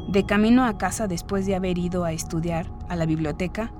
de 0.07 0.25
camino 0.25 0.63
a 0.63 0.77
casa 0.77 1.09
después 1.09 1.45
de 1.45 1.55
haber 1.55 1.77
ido 1.77 2.05
a 2.05 2.13
estudiar 2.13 2.78
a 2.89 2.95
la 2.95 3.05
biblioteca, 3.05 3.71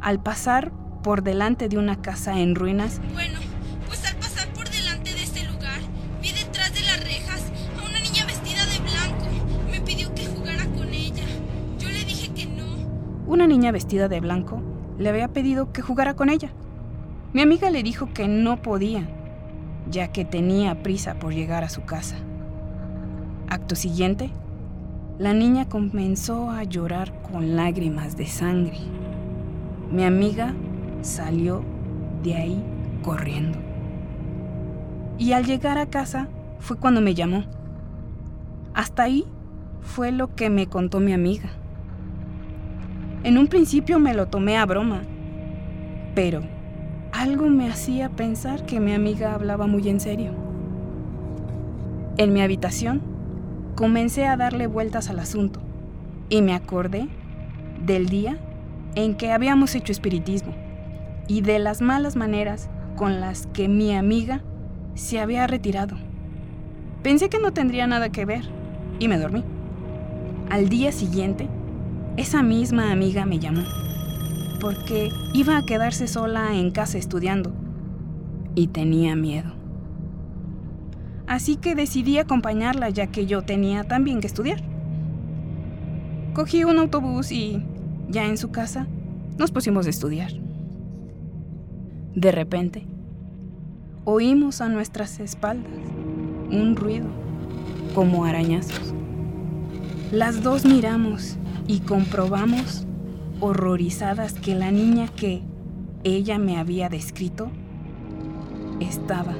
al 0.00 0.22
pasar 0.22 0.72
por 1.02 1.22
delante 1.22 1.68
de 1.68 1.78
una 1.78 2.02
casa 2.02 2.38
en 2.40 2.54
ruinas, 2.54 3.00
bueno, 3.12 3.38
pues 3.86 4.04
al 4.06 4.16
pasar 4.16 4.48
por 4.48 4.68
delante 4.68 5.14
de 5.14 5.22
este 5.22 5.44
lugar, 5.44 5.80
vi 6.20 6.32
detrás 6.32 6.74
de 6.74 6.80
las 6.80 7.00
rejas 7.02 7.42
a 7.78 7.88
una 7.88 8.00
niña 8.00 8.26
vestida 8.26 8.66
de 8.66 8.80
blanco. 8.80 9.26
Me 9.70 9.80
pidió 9.80 10.14
que 10.14 10.26
jugara 10.26 10.64
con 10.66 10.92
ella. 10.92 11.24
Yo 11.78 11.88
le 11.88 12.04
dije 12.04 12.32
que 12.32 12.46
no. 12.46 12.64
Una 13.26 13.46
niña 13.46 13.72
vestida 13.72 14.08
de 14.08 14.20
blanco 14.20 14.62
le 14.98 15.08
había 15.08 15.28
pedido 15.28 15.72
que 15.72 15.82
jugara 15.82 16.14
con 16.14 16.28
ella. 16.28 16.50
Mi 17.32 17.40
amiga 17.42 17.70
le 17.70 17.82
dijo 17.82 18.12
que 18.14 18.28
no 18.28 18.62
podía, 18.62 19.08
ya 19.90 20.08
que 20.08 20.24
tenía 20.24 20.82
prisa 20.82 21.14
por 21.14 21.34
llegar 21.34 21.64
a 21.64 21.68
su 21.68 21.84
casa. 21.84 22.16
Acto 23.48 23.74
siguiente, 23.74 24.30
la 25.18 25.32
niña 25.32 25.68
comenzó 25.68 26.50
a 26.50 26.64
llorar 26.64 27.12
con 27.22 27.54
lágrimas 27.54 28.16
de 28.16 28.26
sangre. 28.26 28.78
Mi 29.92 30.02
amiga 30.02 30.54
salió 31.02 31.62
de 32.24 32.34
ahí 32.34 32.64
corriendo. 33.02 33.58
Y 35.16 35.32
al 35.32 35.44
llegar 35.44 35.78
a 35.78 35.86
casa 35.86 36.28
fue 36.58 36.78
cuando 36.78 37.00
me 37.00 37.14
llamó. 37.14 37.44
Hasta 38.74 39.04
ahí 39.04 39.24
fue 39.82 40.10
lo 40.10 40.34
que 40.34 40.50
me 40.50 40.66
contó 40.66 40.98
mi 40.98 41.12
amiga. 41.12 41.50
En 43.22 43.38
un 43.38 43.46
principio 43.46 44.00
me 44.00 44.14
lo 44.14 44.26
tomé 44.26 44.58
a 44.58 44.66
broma, 44.66 45.02
pero 46.16 46.42
algo 47.12 47.48
me 47.48 47.70
hacía 47.70 48.08
pensar 48.08 48.66
que 48.66 48.80
mi 48.80 48.92
amiga 48.92 49.32
hablaba 49.32 49.68
muy 49.68 49.88
en 49.88 50.00
serio. 50.00 50.32
En 52.16 52.32
mi 52.32 52.42
habitación 52.42 53.13
comencé 53.74 54.26
a 54.26 54.36
darle 54.36 54.66
vueltas 54.66 55.10
al 55.10 55.18
asunto 55.18 55.60
y 56.28 56.42
me 56.42 56.54
acordé 56.54 57.08
del 57.84 58.08
día 58.08 58.38
en 58.94 59.14
que 59.16 59.32
habíamos 59.32 59.74
hecho 59.74 59.92
espiritismo 59.92 60.54
y 61.26 61.40
de 61.40 61.58
las 61.58 61.80
malas 61.80 62.16
maneras 62.16 62.68
con 62.96 63.20
las 63.20 63.46
que 63.48 63.68
mi 63.68 63.94
amiga 63.94 64.42
se 64.94 65.18
había 65.18 65.46
retirado. 65.46 65.96
Pensé 67.02 67.28
que 67.28 67.38
no 67.38 67.52
tendría 67.52 67.86
nada 67.86 68.10
que 68.10 68.24
ver 68.24 68.44
y 68.98 69.08
me 69.08 69.18
dormí. 69.18 69.44
Al 70.50 70.68
día 70.68 70.92
siguiente, 70.92 71.48
esa 72.16 72.42
misma 72.42 72.92
amiga 72.92 73.26
me 73.26 73.38
llamó 73.38 73.62
porque 74.60 75.10
iba 75.34 75.58
a 75.58 75.66
quedarse 75.66 76.06
sola 76.06 76.54
en 76.54 76.70
casa 76.70 76.96
estudiando 76.96 77.52
y 78.54 78.68
tenía 78.68 79.16
miedo. 79.16 79.53
Así 81.26 81.56
que 81.56 81.74
decidí 81.74 82.18
acompañarla 82.18 82.90
ya 82.90 83.06
que 83.06 83.26
yo 83.26 83.42
tenía 83.42 83.84
también 83.84 84.20
que 84.20 84.26
estudiar. 84.26 84.62
Cogí 86.34 86.64
un 86.64 86.78
autobús 86.78 87.32
y, 87.32 87.62
ya 88.08 88.26
en 88.26 88.36
su 88.36 88.50
casa, 88.50 88.86
nos 89.38 89.50
pusimos 89.50 89.86
a 89.86 89.90
estudiar. 89.90 90.32
De 92.14 92.30
repente, 92.30 92.86
oímos 94.04 94.60
a 94.60 94.68
nuestras 94.68 95.18
espaldas 95.20 95.72
un 96.50 96.76
ruido, 96.76 97.06
como 97.94 98.24
arañazos. 98.24 98.94
Las 100.12 100.42
dos 100.42 100.64
miramos 100.64 101.36
y 101.66 101.80
comprobamos, 101.80 102.86
horrorizadas, 103.40 104.34
que 104.34 104.54
la 104.54 104.70
niña 104.70 105.08
que 105.08 105.42
ella 106.04 106.38
me 106.38 106.58
había 106.58 106.88
descrito 106.88 107.50
estaba 108.80 109.34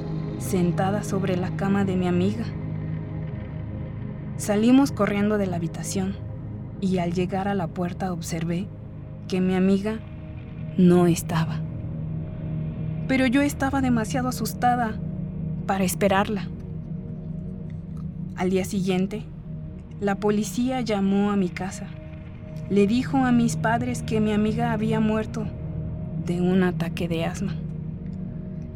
sentada 0.45 1.03
sobre 1.03 1.35
la 1.35 1.55
cama 1.57 1.85
de 1.85 1.95
mi 1.95 2.07
amiga. 2.07 2.45
Salimos 4.37 4.91
corriendo 4.91 5.37
de 5.37 5.47
la 5.47 5.55
habitación 5.55 6.15
y 6.81 6.99
al 6.99 7.13
llegar 7.13 7.47
a 7.47 7.55
la 7.55 7.67
puerta 7.67 8.13
observé 8.13 8.67
que 9.27 9.41
mi 9.41 9.55
amiga 9.55 9.99
no 10.77 11.07
estaba. 11.07 11.61
Pero 13.07 13.25
yo 13.25 13.41
estaba 13.41 13.81
demasiado 13.81 14.29
asustada 14.29 14.99
para 15.65 15.83
esperarla. 15.83 16.47
Al 18.35 18.51
día 18.51 18.65
siguiente, 18.65 19.23
la 19.99 20.15
policía 20.15 20.81
llamó 20.81 21.31
a 21.31 21.37
mi 21.37 21.49
casa. 21.49 21.87
Le 22.69 22.85
dijo 22.85 23.17
a 23.17 23.31
mis 23.31 23.55
padres 23.55 24.03
que 24.03 24.19
mi 24.19 24.31
amiga 24.31 24.73
había 24.73 24.99
muerto 24.99 25.47
de 26.25 26.41
un 26.41 26.63
ataque 26.63 27.07
de 27.07 27.25
asma. 27.25 27.55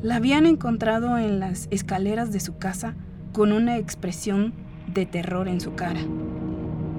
La 0.01 0.15
habían 0.15 0.45
encontrado 0.45 1.17
en 1.17 1.41
las 1.41 1.67
escaleras 1.71 2.31
de 2.31 2.39
su 2.39 2.57
casa 2.57 2.95
con 3.33 3.51
una 3.51 3.77
expresión 3.77 4.53
de 4.93 5.05
terror 5.05 5.49
en 5.49 5.59
su 5.59 5.75
cara. 5.75 5.99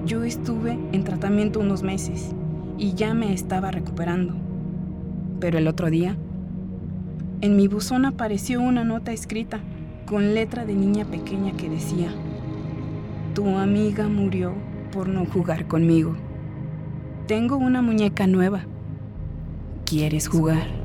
Yo 0.05 0.23
estuve 0.23 0.77
en 0.91 1.03
tratamiento 1.03 1.59
unos 1.59 1.81
meses 1.81 2.35
y 2.77 2.93
ya 2.93 3.15
me 3.15 3.33
estaba 3.33 3.71
recuperando. 3.71 4.35
Pero 5.39 5.57
el 5.57 5.67
otro 5.67 5.89
día, 5.89 6.15
en 7.41 7.55
mi 7.55 7.67
buzón 7.67 8.05
apareció 8.05 8.61
una 8.61 8.83
nota 8.83 9.11
escrita 9.11 9.61
con 10.05 10.35
letra 10.35 10.65
de 10.65 10.75
niña 10.75 11.05
pequeña 11.05 11.53
que 11.53 11.69
decía, 11.69 12.13
Tu 13.33 13.57
amiga 13.57 14.07
murió 14.09 14.53
por 14.91 15.09
no 15.09 15.25
jugar 15.25 15.65
conmigo. 15.67 16.15
Tengo 17.27 17.57
una 17.57 17.81
muñeca 17.81 18.27
nueva. 18.27 18.61
¿Quieres 19.85 20.27
jugar? 20.27 20.80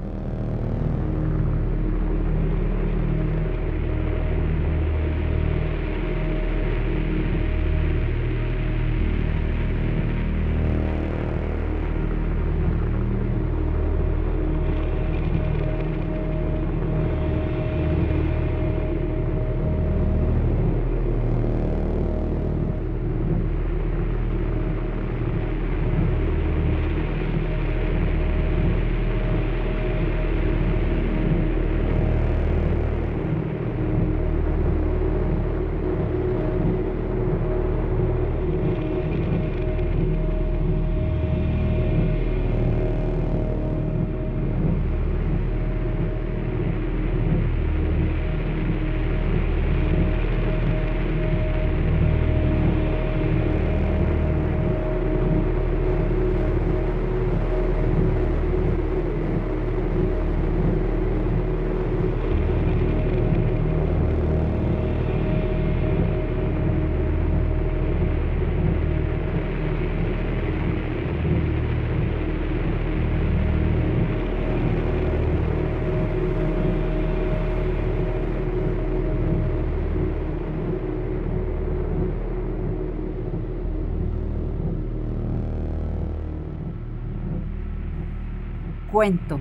Cuento. 88.96 89.38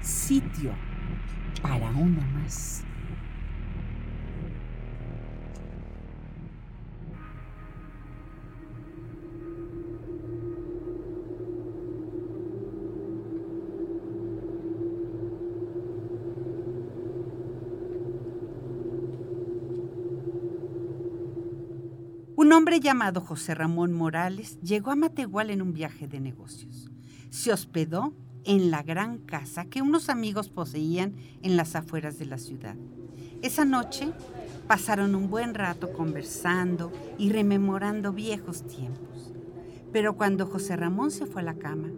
Sitio 0.00 0.70
para 1.60 1.90
uno 1.90 2.20
más. 2.34 2.84
Un 22.36 22.52
hombre 22.52 22.78
llamado 22.78 23.20
José 23.20 23.56
Ramón 23.56 23.92
Morales 23.92 24.60
llegó 24.60 24.92
a 24.92 24.94
Matehual 24.94 25.50
en 25.50 25.60
un 25.60 25.72
viaje 25.72 26.06
de 26.06 26.20
negocios 26.20 26.92
se 27.30 27.52
hospedó 27.52 28.12
en 28.44 28.70
la 28.70 28.82
gran 28.82 29.18
casa 29.18 29.64
que 29.64 29.82
unos 29.82 30.08
amigos 30.08 30.48
poseían 30.48 31.14
en 31.42 31.56
las 31.56 31.74
afueras 31.74 32.18
de 32.18 32.26
la 32.26 32.38
ciudad. 32.38 32.76
Esa 33.42 33.64
noche 33.64 34.12
pasaron 34.66 35.14
un 35.14 35.28
buen 35.28 35.54
rato 35.54 35.92
conversando 35.92 36.92
y 37.18 37.30
rememorando 37.30 38.12
viejos 38.12 38.66
tiempos. 38.66 39.32
Pero 39.92 40.16
cuando 40.16 40.46
José 40.46 40.76
Ramón 40.76 41.10
se 41.10 41.26
fue 41.26 41.42
a 41.42 41.44
la 41.44 41.54
cama, 41.54 41.88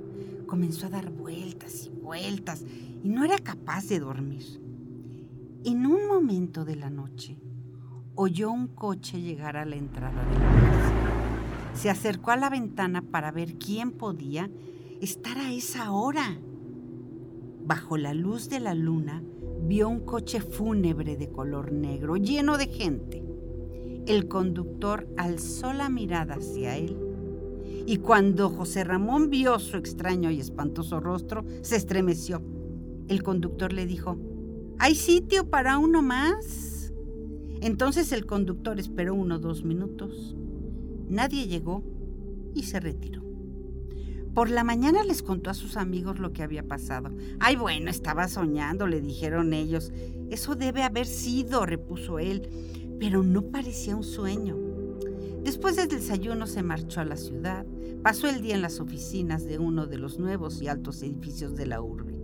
comenzó 0.47 0.87
a 0.87 0.91
dar 0.91 1.11
vueltas 1.11 1.87
y 1.87 1.91
vueltas 1.91 2.65
y 3.03 3.09
no 3.09 3.25
era 3.25 3.39
capaz 3.39 3.87
de 3.87 4.01
dormir. 4.01 4.61
En 5.65 5.87
un 5.87 6.07
momento 6.07 6.65
de 6.65 6.77
la 6.77 6.91
noche, 6.91 7.37
oyó 8.15 8.51
un 8.51 8.69
coche 8.69 9.21
llegar 9.21 9.57
a 9.57 9.65
la 9.65 9.77
entrada 9.77 10.25
de 10.25 10.39
la 10.39 10.61
casa. 10.61 10.95
Se 11.75 11.91
acercó 11.91 12.31
a 12.31 12.37
la 12.37 12.51
ventana 12.51 13.03
para 13.03 13.31
ver 13.31 13.55
quién 13.59 13.93
podía 13.93 14.51
estar 15.01 15.39
a 15.39 15.53
esa 15.53 15.93
hora. 15.93 16.39
Bajo 17.65 17.97
la 17.97 18.15
luz 18.15 18.49
de 18.49 18.61
la 18.61 18.75
luna 18.75 19.23
vio 19.63 19.89
un 19.89 20.01
coche 20.01 20.41
fúnebre 20.41 21.17
de 21.17 21.31
color 21.31 21.73
negro, 21.73 22.17
lleno 22.17 22.59
de 22.59 22.67
gente. 22.67 23.23
El 24.07 24.29
conductor 24.29 25.07
alzó 25.17 25.73
la 25.73 25.89
mirada 25.89 26.35
hacia 26.37 26.77
él 26.77 26.97
y 27.89 27.97
cuando 27.97 28.51
José 28.51 28.85
Ramón 28.85 29.31
vio 29.31 29.59
su 29.59 29.79
extraño 29.79 30.31
y 30.31 30.41
espantoso 30.41 31.01
rostro, 31.01 31.45
se 31.63 31.77
estremeció. 31.77 32.43
El 33.09 33.23
conductor 33.23 33.73
le 33.73 33.87
dijo, 33.87 34.19
¿hay 34.79 34.95
sitio 34.95 35.49
para 35.49 35.79
uno 35.79 36.03
más? 36.03 36.93
Entonces 37.63 38.13
el 38.13 38.27
conductor 38.27 38.79
esperó 38.79 39.15
uno 39.15 39.37
o 39.37 39.39
dos 39.39 39.65
minutos. 39.65 40.37
Nadie 41.09 41.47
llegó 41.47 41.83
y 42.55 42.65
se 42.65 42.79
retiró. 42.79 43.28
Por 44.39 44.51
la 44.51 44.63
mañana 44.63 45.03
les 45.03 45.25
contó 45.25 45.51
a 45.51 45.55
sus 45.55 45.77
amigos 45.77 46.21
lo 46.21 46.33
que 46.33 46.45
había 46.45 46.63
pasado. 46.63 47.11
Ay, 47.41 47.57
bueno, 47.57 47.91
estaba 47.91 48.29
soñando, 48.29 48.87
le 48.87 49.01
dijeron 49.01 49.53
ellos. 49.53 49.91
Eso 50.31 50.55
debe 50.55 50.85
haber 50.85 51.07
sido, 51.07 51.67
repuso 51.67 52.21
él, 52.21 52.49
pero 53.01 53.25
no 53.25 53.43
parecía 53.43 53.97
un 53.97 54.05
sueño. 54.05 54.57
Después 55.43 55.75
del 55.75 55.89
desayuno 55.89 56.47
se 56.47 56.63
marchó 56.63 57.01
a 57.01 57.05
la 57.05 57.17
ciudad, 57.17 57.67
pasó 58.05 58.29
el 58.29 58.41
día 58.41 58.55
en 58.55 58.63
las 58.63 58.79
oficinas 58.79 59.45
de 59.45 59.59
uno 59.59 59.89
de 59.89 59.99
los 59.99 60.21
nuevos 60.21 60.63
y 60.63 60.69
altos 60.69 61.03
edificios 61.03 61.57
de 61.57 61.67
la 61.67 61.83
urbe. 61.83 62.23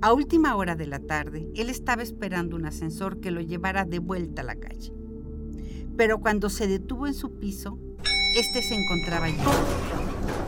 A 0.00 0.14
última 0.14 0.56
hora 0.56 0.76
de 0.76 0.86
la 0.86 1.00
tarde, 1.00 1.50
él 1.54 1.68
estaba 1.68 2.02
esperando 2.02 2.56
un 2.56 2.64
ascensor 2.64 3.20
que 3.20 3.30
lo 3.30 3.42
llevara 3.42 3.84
de 3.84 3.98
vuelta 3.98 4.40
a 4.40 4.46
la 4.46 4.56
calle. 4.56 4.94
Pero 5.94 6.20
cuando 6.20 6.48
se 6.48 6.66
detuvo 6.68 7.06
en 7.06 7.12
su 7.12 7.32
piso, 7.32 7.78
este 8.36 8.62
se 8.62 8.74
encontraba 8.74 9.26
allí. 9.26 9.36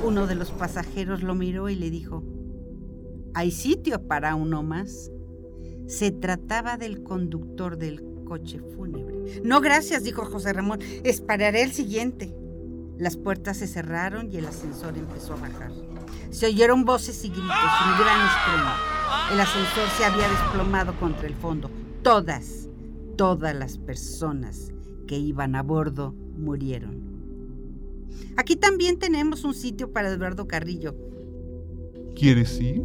Uno 0.05 0.27
de 0.27 0.35
los 0.35 0.51
pasajeros 0.51 1.23
lo 1.23 1.35
miró 1.35 1.69
y 1.69 1.77
le 1.77 1.91
dijo, 1.91 2.23
¿hay 3.35 3.51
sitio 3.51 4.07
para 4.07 4.35
uno 4.35 4.63
más? 4.63 5.11
Se 5.87 6.11
trataba 6.11 6.77
del 6.77 7.03
conductor 7.03 7.77
del 7.77 8.03
coche 8.25 8.59
fúnebre. 8.59 9.41
No, 9.45 9.61
gracias, 9.61 10.03
dijo 10.03 10.25
José 10.25 10.53
Ramón, 10.53 10.81
esperaré 11.05 11.63
el 11.63 11.73
siguiente. 11.73 12.35
Las 12.99 13.17
puertas 13.17 13.59
se 13.59 13.69
cerraron 13.69 14.33
y 14.33 14.39
el 14.39 14.47
ascensor 14.47 14.97
empezó 14.99 15.35
a 15.35 15.37
bajar. 15.37 15.71
Se 16.31 16.47
oyeron 16.47 16.85
voces 16.85 17.25
y 17.25 17.29
gritos, 17.29 17.47
un 17.47 17.99
gran 18.01 18.27
estruendo. 18.27 18.71
El 19.33 19.41
ascensor 19.41 19.89
se 19.97 20.05
había 20.05 20.29
desplomado 20.29 20.99
contra 20.99 21.27
el 21.27 21.35
fondo. 21.35 21.71
Todas, 22.03 22.69
todas 23.17 23.55
las 23.55 23.79
personas 23.79 24.73
que 25.07 25.19
iban 25.19 25.55
a 25.55 25.63
bordo 25.63 26.15
murieron. 26.37 27.16
Aquí 28.37 28.57
también 28.57 28.99
tenemos 28.99 29.45
un 29.45 29.55
sitio 29.55 29.93
para 29.93 30.11
Eduardo 30.11 30.47
Carrillo. 30.47 30.95
¿Quieres 32.15 32.61
ir? 32.61 32.83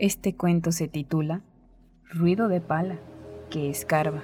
Este 0.00 0.34
cuento 0.34 0.72
se 0.72 0.88
titula 0.88 1.42
Ruido 2.08 2.48
de 2.48 2.62
pala 2.62 2.96
que 3.50 3.68
escarba. 3.68 4.22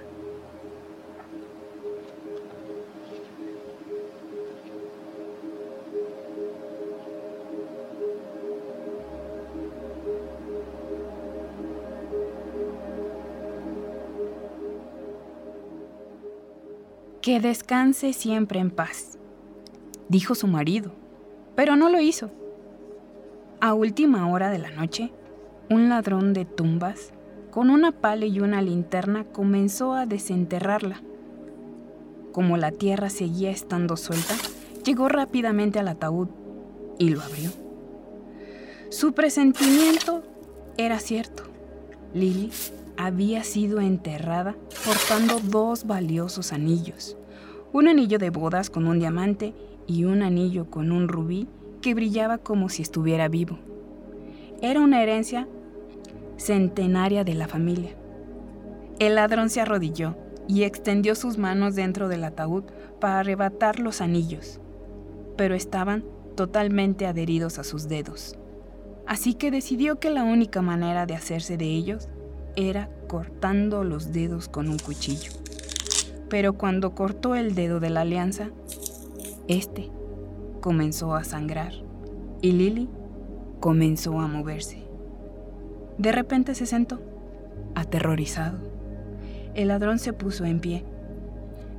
Que 17.21 17.39
descanse 17.39 18.15
siempre 18.15 18.61
en 18.61 18.71
paz, 18.71 19.19
dijo 20.09 20.35
su 20.35 20.47
marido, 20.47 20.93
pero 21.55 21.77
no 21.77 21.91
lo 21.91 22.01
hizo. 22.01 22.31
A 23.61 23.75
última 23.75 24.27
hora 24.31 24.49
de 24.49 24.59
la 24.59 24.71
noche, 24.71 25.13
un 25.69 25.89
ladrón 25.89 26.33
de 26.33 26.45
tumbas, 26.45 27.13
con 27.51 27.71
una 27.71 27.91
pala 27.93 28.27
y 28.27 28.41
una 28.41 28.63
linterna, 28.63 29.25
comenzó 29.25 29.95
a 29.95 30.07
desenterrarla. 30.07 31.03
Como 32.33 32.57
la 32.57 32.71
tierra 32.71 33.11
seguía 33.11 33.51
estando 33.51 33.97
suelta, 33.97 34.35
llegó 34.85 35.09
rápidamente 35.09 35.79
al 35.79 35.89
ataúd 35.89 36.29
y 36.99 37.09
lo 37.09 37.21
abrió. 37.21 37.51
Su 38.91 39.13
presentimiento 39.13 40.23
era 40.77 41.01
cierto. 41.01 41.45
Lily 42.15 42.51
había 42.97 43.43
sido 43.43 43.81
enterrada 43.81 44.55
portando 44.85 45.41
dos 45.41 45.87
valiosos 45.87 46.53
anillos, 46.53 47.17
un 47.73 47.89
anillo 47.89 48.19
de 48.19 48.31
bodas 48.31 48.71
con 48.71 48.87
un 48.87 48.99
diamante 48.99 49.55
y 49.87 50.05
un 50.05 50.23
anillo 50.23 50.71
con 50.71 50.93
un 50.93 51.09
rubí 51.09 51.49
que 51.83 51.95
brillaba 51.95 52.39
como 52.39 52.69
si 52.69 52.83
estuviera 52.83 53.29
vivo. 53.29 53.59
Era 54.63 54.81
una 54.81 55.03
herencia 55.03 55.47
centenaria 56.37 57.25
de 57.25 57.35
la 57.35 57.49
familia. 57.49 57.97
El 58.99 59.17
ladrón 59.17 59.51
se 59.51 59.61
arrodilló 59.61 60.17
y 60.49 60.63
extendió 60.63 61.15
sus 61.15 61.39
manos 61.39 61.75
dentro 61.75 62.09
del 62.09 62.25
ataúd 62.25 62.65
para 63.01 63.21
arrebatar 63.21 63.79
los 63.81 64.01
anillos, 64.01 64.61
pero 65.37 65.55
estaban 65.55 66.05
totalmente 66.35 67.07
adheridos 67.07 67.59
a 67.59 67.65
sus 67.65 67.89
dedos. 67.89 68.39
Así 69.07 69.35
que 69.35 69.51
decidió 69.51 69.99
que 69.99 70.11
la 70.11 70.25
única 70.25 70.63
manera 70.63 71.07
de 71.07 71.15
hacerse 71.15 71.57
de 71.57 71.67
ellos 71.67 72.09
era 72.57 72.91
cortando 73.07 73.85
los 73.85 74.13
dedos 74.13 74.49
con 74.49 74.69
un 74.69 74.79
cuchillo. 74.79 75.33
Pero 76.29 76.55
cuando 76.55 76.95
cortó 76.95 77.35
el 77.35 77.55
dedo 77.55 77.79
de 77.79 77.91
la 77.91 78.01
alianza, 78.01 78.51
este 79.47 79.91
comenzó 80.61 81.15
a 81.15 81.23
sangrar 81.23 81.73
y 82.41 82.53
Lily 82.53 82.89
comenzó 83.61 84.19
a 84.19 84.27
moverse. 84.27 84.86
De 85.99 86.13
repente 86.13 86.55
se 86.55 86.67
sentó, 86.67 87.01
aterrorizado. 87.75 88.59
El 89.55 89.69
ladrón 89.69 89.99
se 89.99 90.13
puso 90.13 90.45
en 90.45 90.61
pie, 90.61 90.85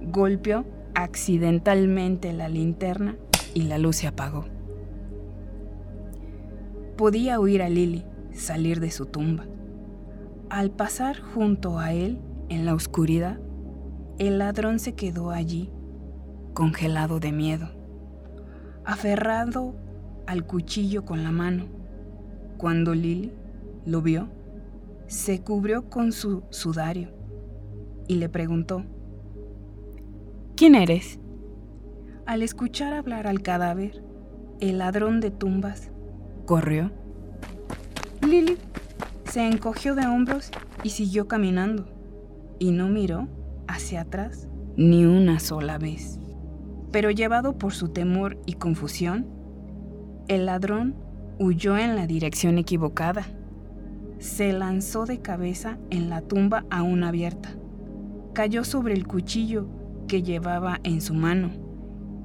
golpeó 0.01 0.65
accidentalmente 0.95 2.34
la 2.34 2.49
linterna 2.49 3.18
y 3.53 3.63
la 3.63 3.78
luz 3.78 3.97
se 3.97 4.07
apagó. 4.07 4.45
Podía 6.97 7.39
oír 7.39 7.61
a 7.61 7.70
Lily 7.70 8.03
salir 8.32 8.80
de 8.80 8.89
su 8.89 9.05
tumba. 9.05 9.45
Al 10.49 10.72
pasar 10.72 11.20
junto 11.20 11.78
a 11.78 11.93
él 11.93 12.20
en 12.49 12.65
la 12.65 12.74
oscuridad, 12.74 13.39
el 14.18 14.39
ladrón 14.39 14.80
se 14.80 14.95
quedó 14.95 15.30
allí, 15.30 15.70
congelado 16.53 17.20
de 17.20 17.32
miedo, 17.32 17.70
aferrado 18.84 19.76
al 20.26 20.45
cuchillo 20.47 21.05
con 21.05 21.24
la 21.24 21.32
mano, 21.32 21.65
cuando 22.57 22.95
Lily 22.95 23.32
lo 23.88 24.01
vio, 24.01 24.27
se 25.07 25.41
cubrió 25.41 25.89
con 25.89 26.11
su 26.11 26.43
sudario 26.49 27.09
y 28.07 28.15
le 28.15 28.27
preguntó, 28.27 28.83
¿Quién 30.57 30.75
eres? 30.75 31.19
Al 32.25 32.41
escuchar 32.41 32.93
hablar 32.93 33.27
al 33.27 33.41
cadáver, 33.41 34.03
el 34.59 34.79
ladrón 34.79 35.21
de 35.21 35.31
tumbas 35.31 35.91
corrió. 36.45 36.91
Lily 38.21 38.57
se 39.23 39.47
encogió 39.47 39.95
de 39.95 40.05
hombros 40.05 40.51
y 40.83 40.89
siguió 40.89 41.29
caminando, 41.29 41.88
y 42.59 42.71
no 42.71 42.89
miró 42.89 43.29
hacia 43.67 44.01
atrás 44.01 44.49
ni 44.75 45.05
una 45.05 45.39
sola 45.39 45.77
vez. 45.77 46.19
Pero 46.91 47.09
llevado 47.11 47.57
por 47.57 47.73
su 47.73 47.89
temor 47.89 48.38
y 48.45 48.53
confusión, 48.53 49.27
el 50.27 50.45
ladrón 50.45 50.95
huyó 51.39 51.77
en 51.77 51.95
la 51.95 52.05
dirección 52.05 52.57
equivocada 52.57 53.25
se 54.20 54.53
lanzó 54.53 55.05
de 55.05 55.20
cabeza 55.20 55.78
en 55.89 56.09
la 56.09 56.22
tumba 56.22 56.65
aún 56.70 57.03
abierta. 57.03 57.49
Cayó 58.34 58.63
sobre 58.63 58.93
el 58.93 59.07
cuchillo 59.07 59.68
que 60.07 60.24
llevaba 60.24 60.80
en 60.84 61.01
su 61.01 61.13
mano 61.13 61.51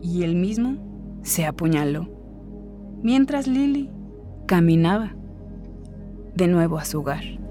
y 0.00 0.22
él 0.22 0.36
mismo 0.36 0.76
se 1.22 1.46
apuñaló. 1.46 2.08
Mientras 3.02 3.46
Lily 3.46 3.90
caminaba 4.46 5.14
de 6.34 6.48
nuevo 6.48 6.78
a 6.78 6.84
su 6.84 7.00
hogar. 7.00 7.41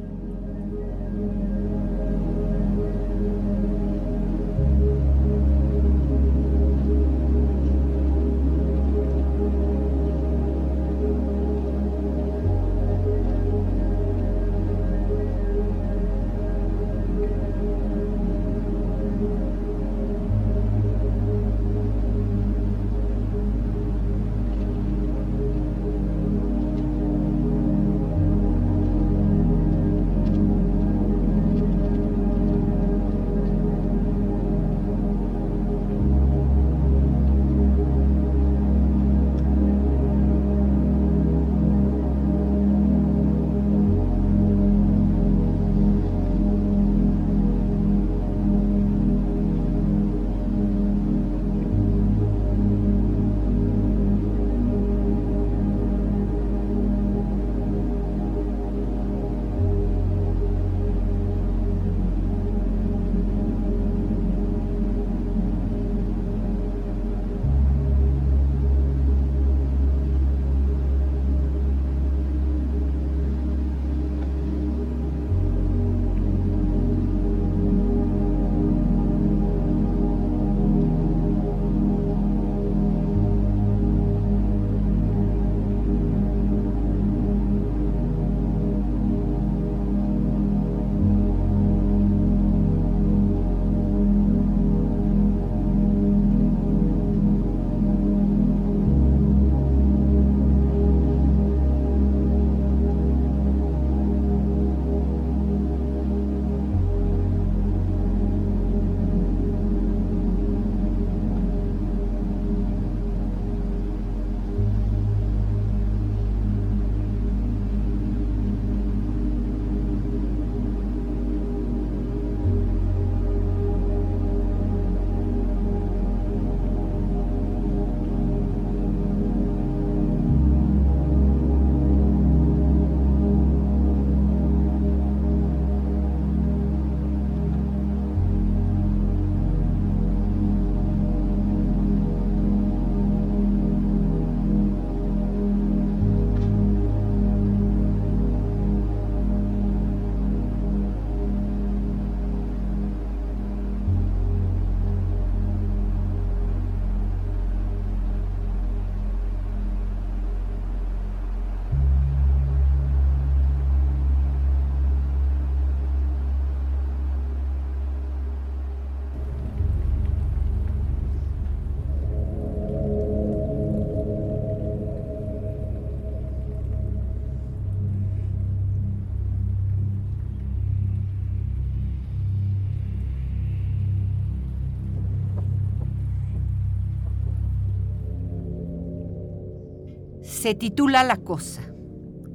Se 190.42 190.56
titula 190.56 191.04
La 191.04 191.18
Cosa. 191.18 191.62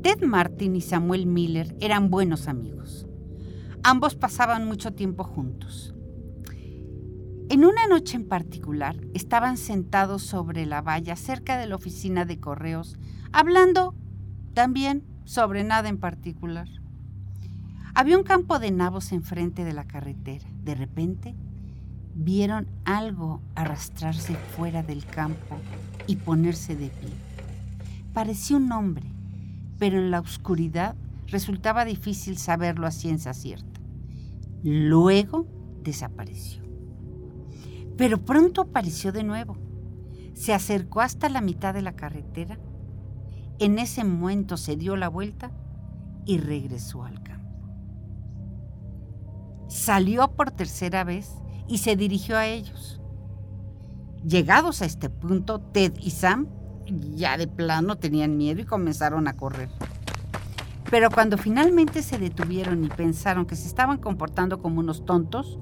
Ted 0.00 0.22
Martin 0.22 0.76
y 0.76 0.80
Samuel 0.80 1.26
Miller 1.26 1.74
eran 1.80 2.08
buenos 2.08 2.46
amigos. 2.46 3.04
Ambos 3.82 4.14
pasaban 4.14 4.64
mucho 4.64 4.92
tiempo 4.92 5.24
juntos. 5.24 5.92
En 7.48 7.64
una 7.64 7.88
noche 7.88 8.14
en 8.16 8.28
particular, 8.28 8.96
estaban 9.12 9.56
sentados 9.56 10.22
sobre 10.22 10.66
la 10.66 10.82
valla 10.82 11.16
cerca 11.16 11.58
de 11.58 11.66
la 11.66 11.74
oficina 11.74 12.24
de 12.24 12.38
correos, 12.38 12.96
hablando 13.32 13.96
también 14.54 15.02
sobre 15.24 15.64
nada 15.64 15.88
en 15.88 15.98
particular. 15.98 16.68
Había 17.96 18.18
un 18.18 18.22
campo 18.22 18.60
de 18.60 18.70
nabos 18.70 19.10
enfrente 19.10 19.64
de 19.64 19.72
la 19.72 19.88
carretera. 19.88 20.46
De 20.62 20.76
repente, 20.76 21.34
vieron 22.14 22.68
algo 22.84 23.42
arrastrarse 23.56 24.36
fuera 24.36 24.84
del 24.84 25.04
campo 25.04 25.56
y 26.06 26.14
ponerse 26.14 26.76
de 26.76 26.90
pie. 26.90 27.25
Parecía 28.16 28.56
un 28.56 28.72
hombre, 28.72 29.12
pero 29.78 29.98
en 29.98 30.10
la 30.10 30.20
oscuridad 30.20 30.96
resultaba 31.26 31.84
difícil 31.84 32.38
saberlo 32.38 32.86
a 32.86 32.90
ciencia 32.90 33.34
cierta. 33.34 33.78
Luego 34.62 35.46
desapareció. 35.82 36.62
Pero 37.98 38.24
pronto 38.24 38.62
apareció 38.62 39.12
de 39.12 39.22
nuevo. 39.22 39.58
Se 40.32 40.54
acercó 40.54 41.02
hasta 41.02 41.28
la 41.28 41.42
mitad 41.42 41.74
de 41.74 41.82
la 41.82 41.92
carretera. 41.92 42.58
En 43.58 43.78
ese 43.78 44.02
momento 44.02 44.56
se 44.56 44.76
dio 44.76 44.96
la 44.96 45.10
vuelta 45.10 45.52
y 46.24 46.38
regresó 46.38 47.04
al 47.04 47.22
campo. 47.22 47.68
Salió 49.68 50.34
por 50.34 50.52
tercera 50.52 51.04
vez 51.04 51.34
y 51.68 51.78
se 51.78 51.96
dirigió 51.96 52.38
a 52.38 52.46
ellos. 52.46 52.98
Llegados 54.26 54.80
a 54.80 54.86
este 54.86 55.10
punto, 55.10 55.60
Ted 55.60 55.92
y 56.00 56.12
Sam 56.12 56.48
ya 57.14 57.36
de 57.36 57.48
plano 57.48 57.96
tenían 57.96 58.36
miedo 58.36 58.60
y 58.60 58.64
comenzaron 58.64 59.28
a 59.28 59.36
correr. 59.36 59.68
Pero 60.90 61.10
cuando 61.10 61.36
finalmente 61.36 62.02
se 62.02 62.18
detuvieron 62.18 62.84
y 62.84 62.88
pensaron 62.88 63.46
que 63.46 63.56
se 63.56 63.66
estaban 63.66 63.98
comportando 63.98 64.60
como 64.60 64.80
unos 64.80 65.04
tontos, 65.04 65.58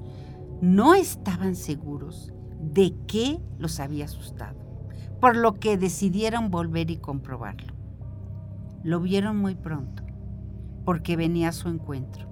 no 0.61 0.93
estaban 0.93 1.55
seguros 1.55 2.31
de 2.59 2.93
qué 3.07 3.39
los 3.57 3.79
había 3.79 4.05
asustado, 4.05 4.57
por 5.19 5.35
lo 5.35 5.53
que 5.53 5.77
decidieron 5.77 6.51
volver 6.51 6.91
y 6.91 6.97
comprobarlo. 6.97 7.73
Lo 8.83 8.99
vieron 8.99 9.37
muy 9.37 9.55
pronto, 9.55 10.03
porque 10.85 11.15
venía 11.15 11.49
a 11.49 11.53
su 11.53 11.69
encuentro. 11.69 12.29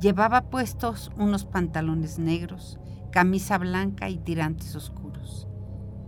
Llevaba 0.00 0.50
puestos 0.50 1.10
unos 1.16 1.44
pantalones 1.44 2.18
negros, 2.18 2.78
camisa 3.10 3.58
blanca 3.58 4.08
y 4.08 4.18
tirantes 4.18 4.74
oscuros. 4.76 5.48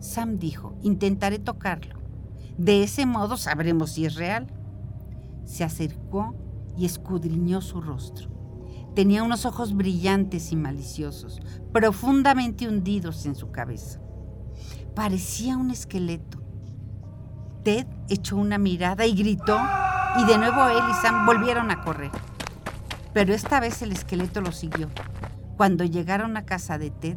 Sam 0.01 0.39
dijo, 0.39 0.77
intentaré 0.83 1.39
tocarlo. 1.39 2.04
De 2.59 2.83
ese 2.83 3.05
modo 3.07 3.37
sabremos 3.37 3.91
si 3.93 4.07
es 4.07 4.15
real. 4.15 4.47
Se 5.45 5.65
acercó 5.65 6.35
y 6.77 6.87
escudriñó 6.87 7.61
su 7.61 7.81
rostro. 7.81 8.29
Tenía 8.95 9.25
unos 9.25 9.45
ojos 9.45 9.75
brillantes 9.75 10.53
y 10.53 10.57
maliciosos, 10.57 11.41
profundamente 11.73 12.69
hundidos 12.69 13.27
en 13.27 13.35
su 13.35 13.51
cabeza. 13.51 14.01
Parecía 14.95 15.57
un 15.57 15.73
esqueleto. 15.73 16.41
Ted 17.65 17.87
echó 18.09 18.37
una 18.37 18.59
mirada 18.59 19.05
y 19.05 19.15
gritó, 19.15 19.59
y 20.17 20.25
de 20.27 20.39
nuevo 20.39 20.69
él 20.69 20.85
y 20.91 20.95
Sam 21.03 21.27
volvieron 21.27 21.73
a 21.73 21.83
correr. 21.83 22.13
Pero 23.13 23.35
esta 23.35 23.59
vez 23.59 23.83
el 23.83 23.91
esqueleto 23.91 24.41
lo 24.41 24.53
siguió. 24.53 24.89
Cuando 25.57 25.85
llegaron 25.85 26.37
a 26.37 26.45
casa 26.45 26.79
de 26.79 26.91
Ted, 26.91 27.17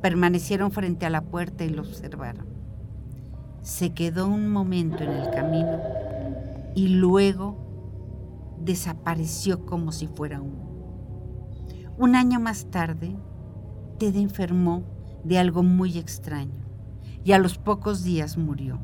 permanecieron 0.00 0.70
frente 0.70 1.06
a 1.06 1.10
la 1.10 1.22
puerta 1.22 1.64
y 1.64 1.70
lo 1.70 1.82
observaron. 1.82 2.57
Se 3.68 3.92
quedó 3.92 4.26
un 4.26 4.48
momento 4.48 5.04
en 5.04 5.10
el 5.10 5.28
camino 5.28 5.78
y 6.74 6.88
luego 6.88 8.56
desapareció 8.58 9.66
como 9.66 9.92
si 9.92 10.06
fuera 10.06 10.40
humo. 10.40 11.94
Un 11.98 12.14
año 12.14 12.40
más 12.40 12.70
tarde, 12.70 13.14
Ted 13.98 14.16
enfermó 14.16 14.84
de 15.22 15.38
algo 15.38 15.62
muy 15.62 15.98
extraño 15.98 16.64
y 17.22 17.32
a 17.32 17.38
los 17.38 17.58
pocos 17.58 18.02
días 18.02 18.38
murió. 18.38 18.80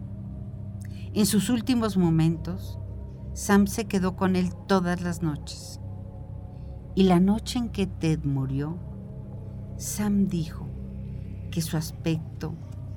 En 1.15 1.25
sus 1.25 1.49
últimos 1.49 1.97
momentos, 1.97 2.79
Sam 3.33 3.67
se 3.67 3.87
quedó 3.87 4.17
con 4.17 4.37
él 4.37 4.51
todas 4.69 5.01
las 5.01 5.23
noches 5.23 5.81
y 6.95 7.05
la 7.05 7.21
noche 7.21 7.59
en 7.59 7.71
que 7.71 7.87
Ted 7.87 8.23
murió, 8.23 8.77
Sam 9.79 10.29
dijo 10.29 10.69
que 11.51 11.63
su 11.63 11.79
aspecto 11.79 12.55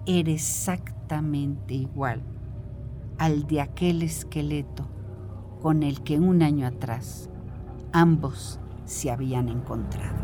era 0.08 0.32
exactamente 0.32 1.74
igual 1.74 2.22
al 3.18 3.45
de 3.45 3.60
aquel 3.60 4.03
esqueleto 4.03 4.88
con 5.62 5.84
el 5.84 6.01
que 6.01 6.18
un 6.18 6.41
año 6.43 6.66
atrás 6.66 7.30
ambos 7.91 8.60
se 8.86 9.12
habían 9.12 9.49
encontrado. 9.49 10.16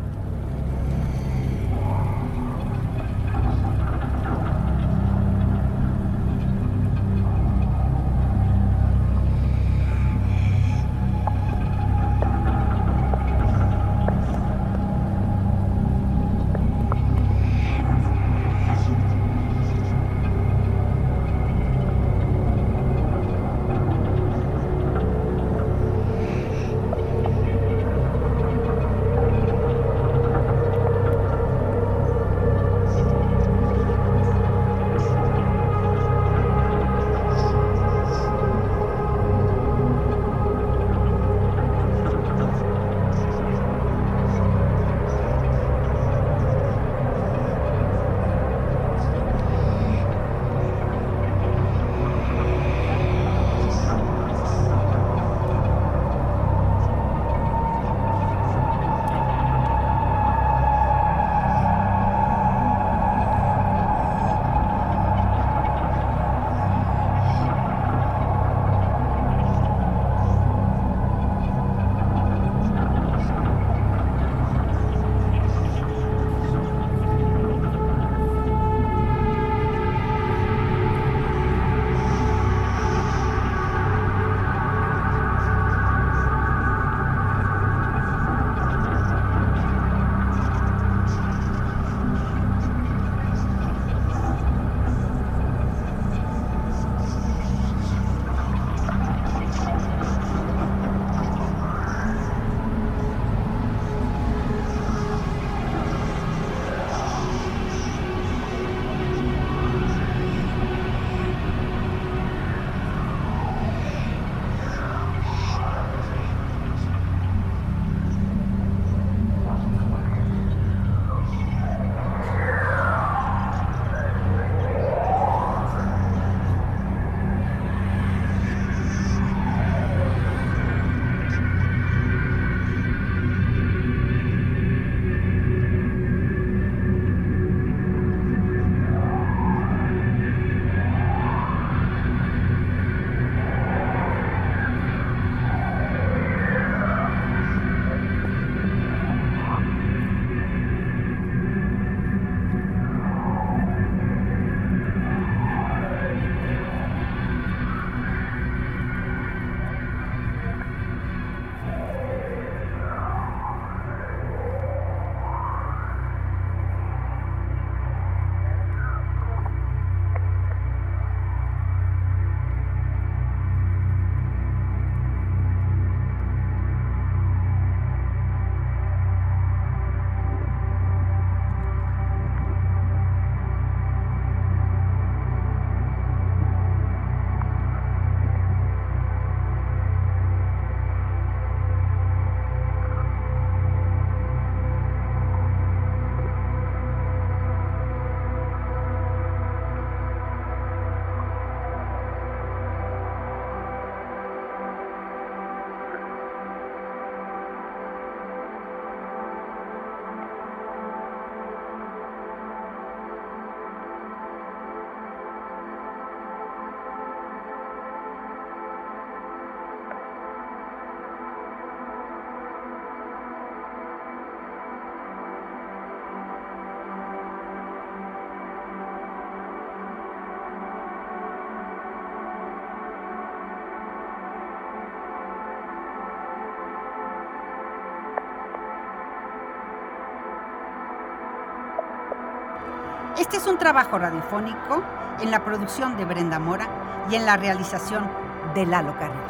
Este 243.24 243.38
es 243.38 243.46
un 243.46 243.56
trabajo 243.56 243.96
radiofónico 243.98 244.84
en 245.18 245.30
la 245.30 245.42
producción 245.46 245.96
de 245.96 246.04
Brenda 246.04 246.38
Mora 246.38 247.06
y 247.10 247.14
en 247.14 247.24
la 247.24 247.38
realización 247.38 248.06
de 248.54 248.66
Lalo 248.66 248.94
Carrillo. 248.98 249.22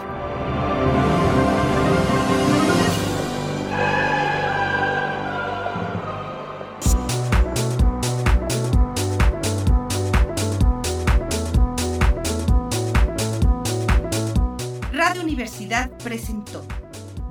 Radio 14.92 15.22
Universidad 15.22 15.88
presentó 16.02 16.64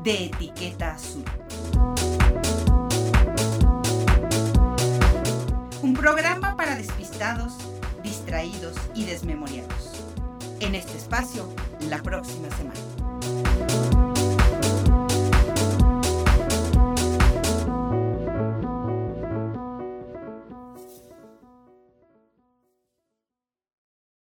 De 0.02 0.28
Etiqueta 0.28 0.94
Azul. 0.94 1.26
Y 8.96 9.06
desmemoriados. 9.06 10.04
En 10.60 10.76
este 10.76 10.98
espacio, 10.98 11.48
la 11.90 12.02
próxima 12.02 12.50
semana. 12.56 12.93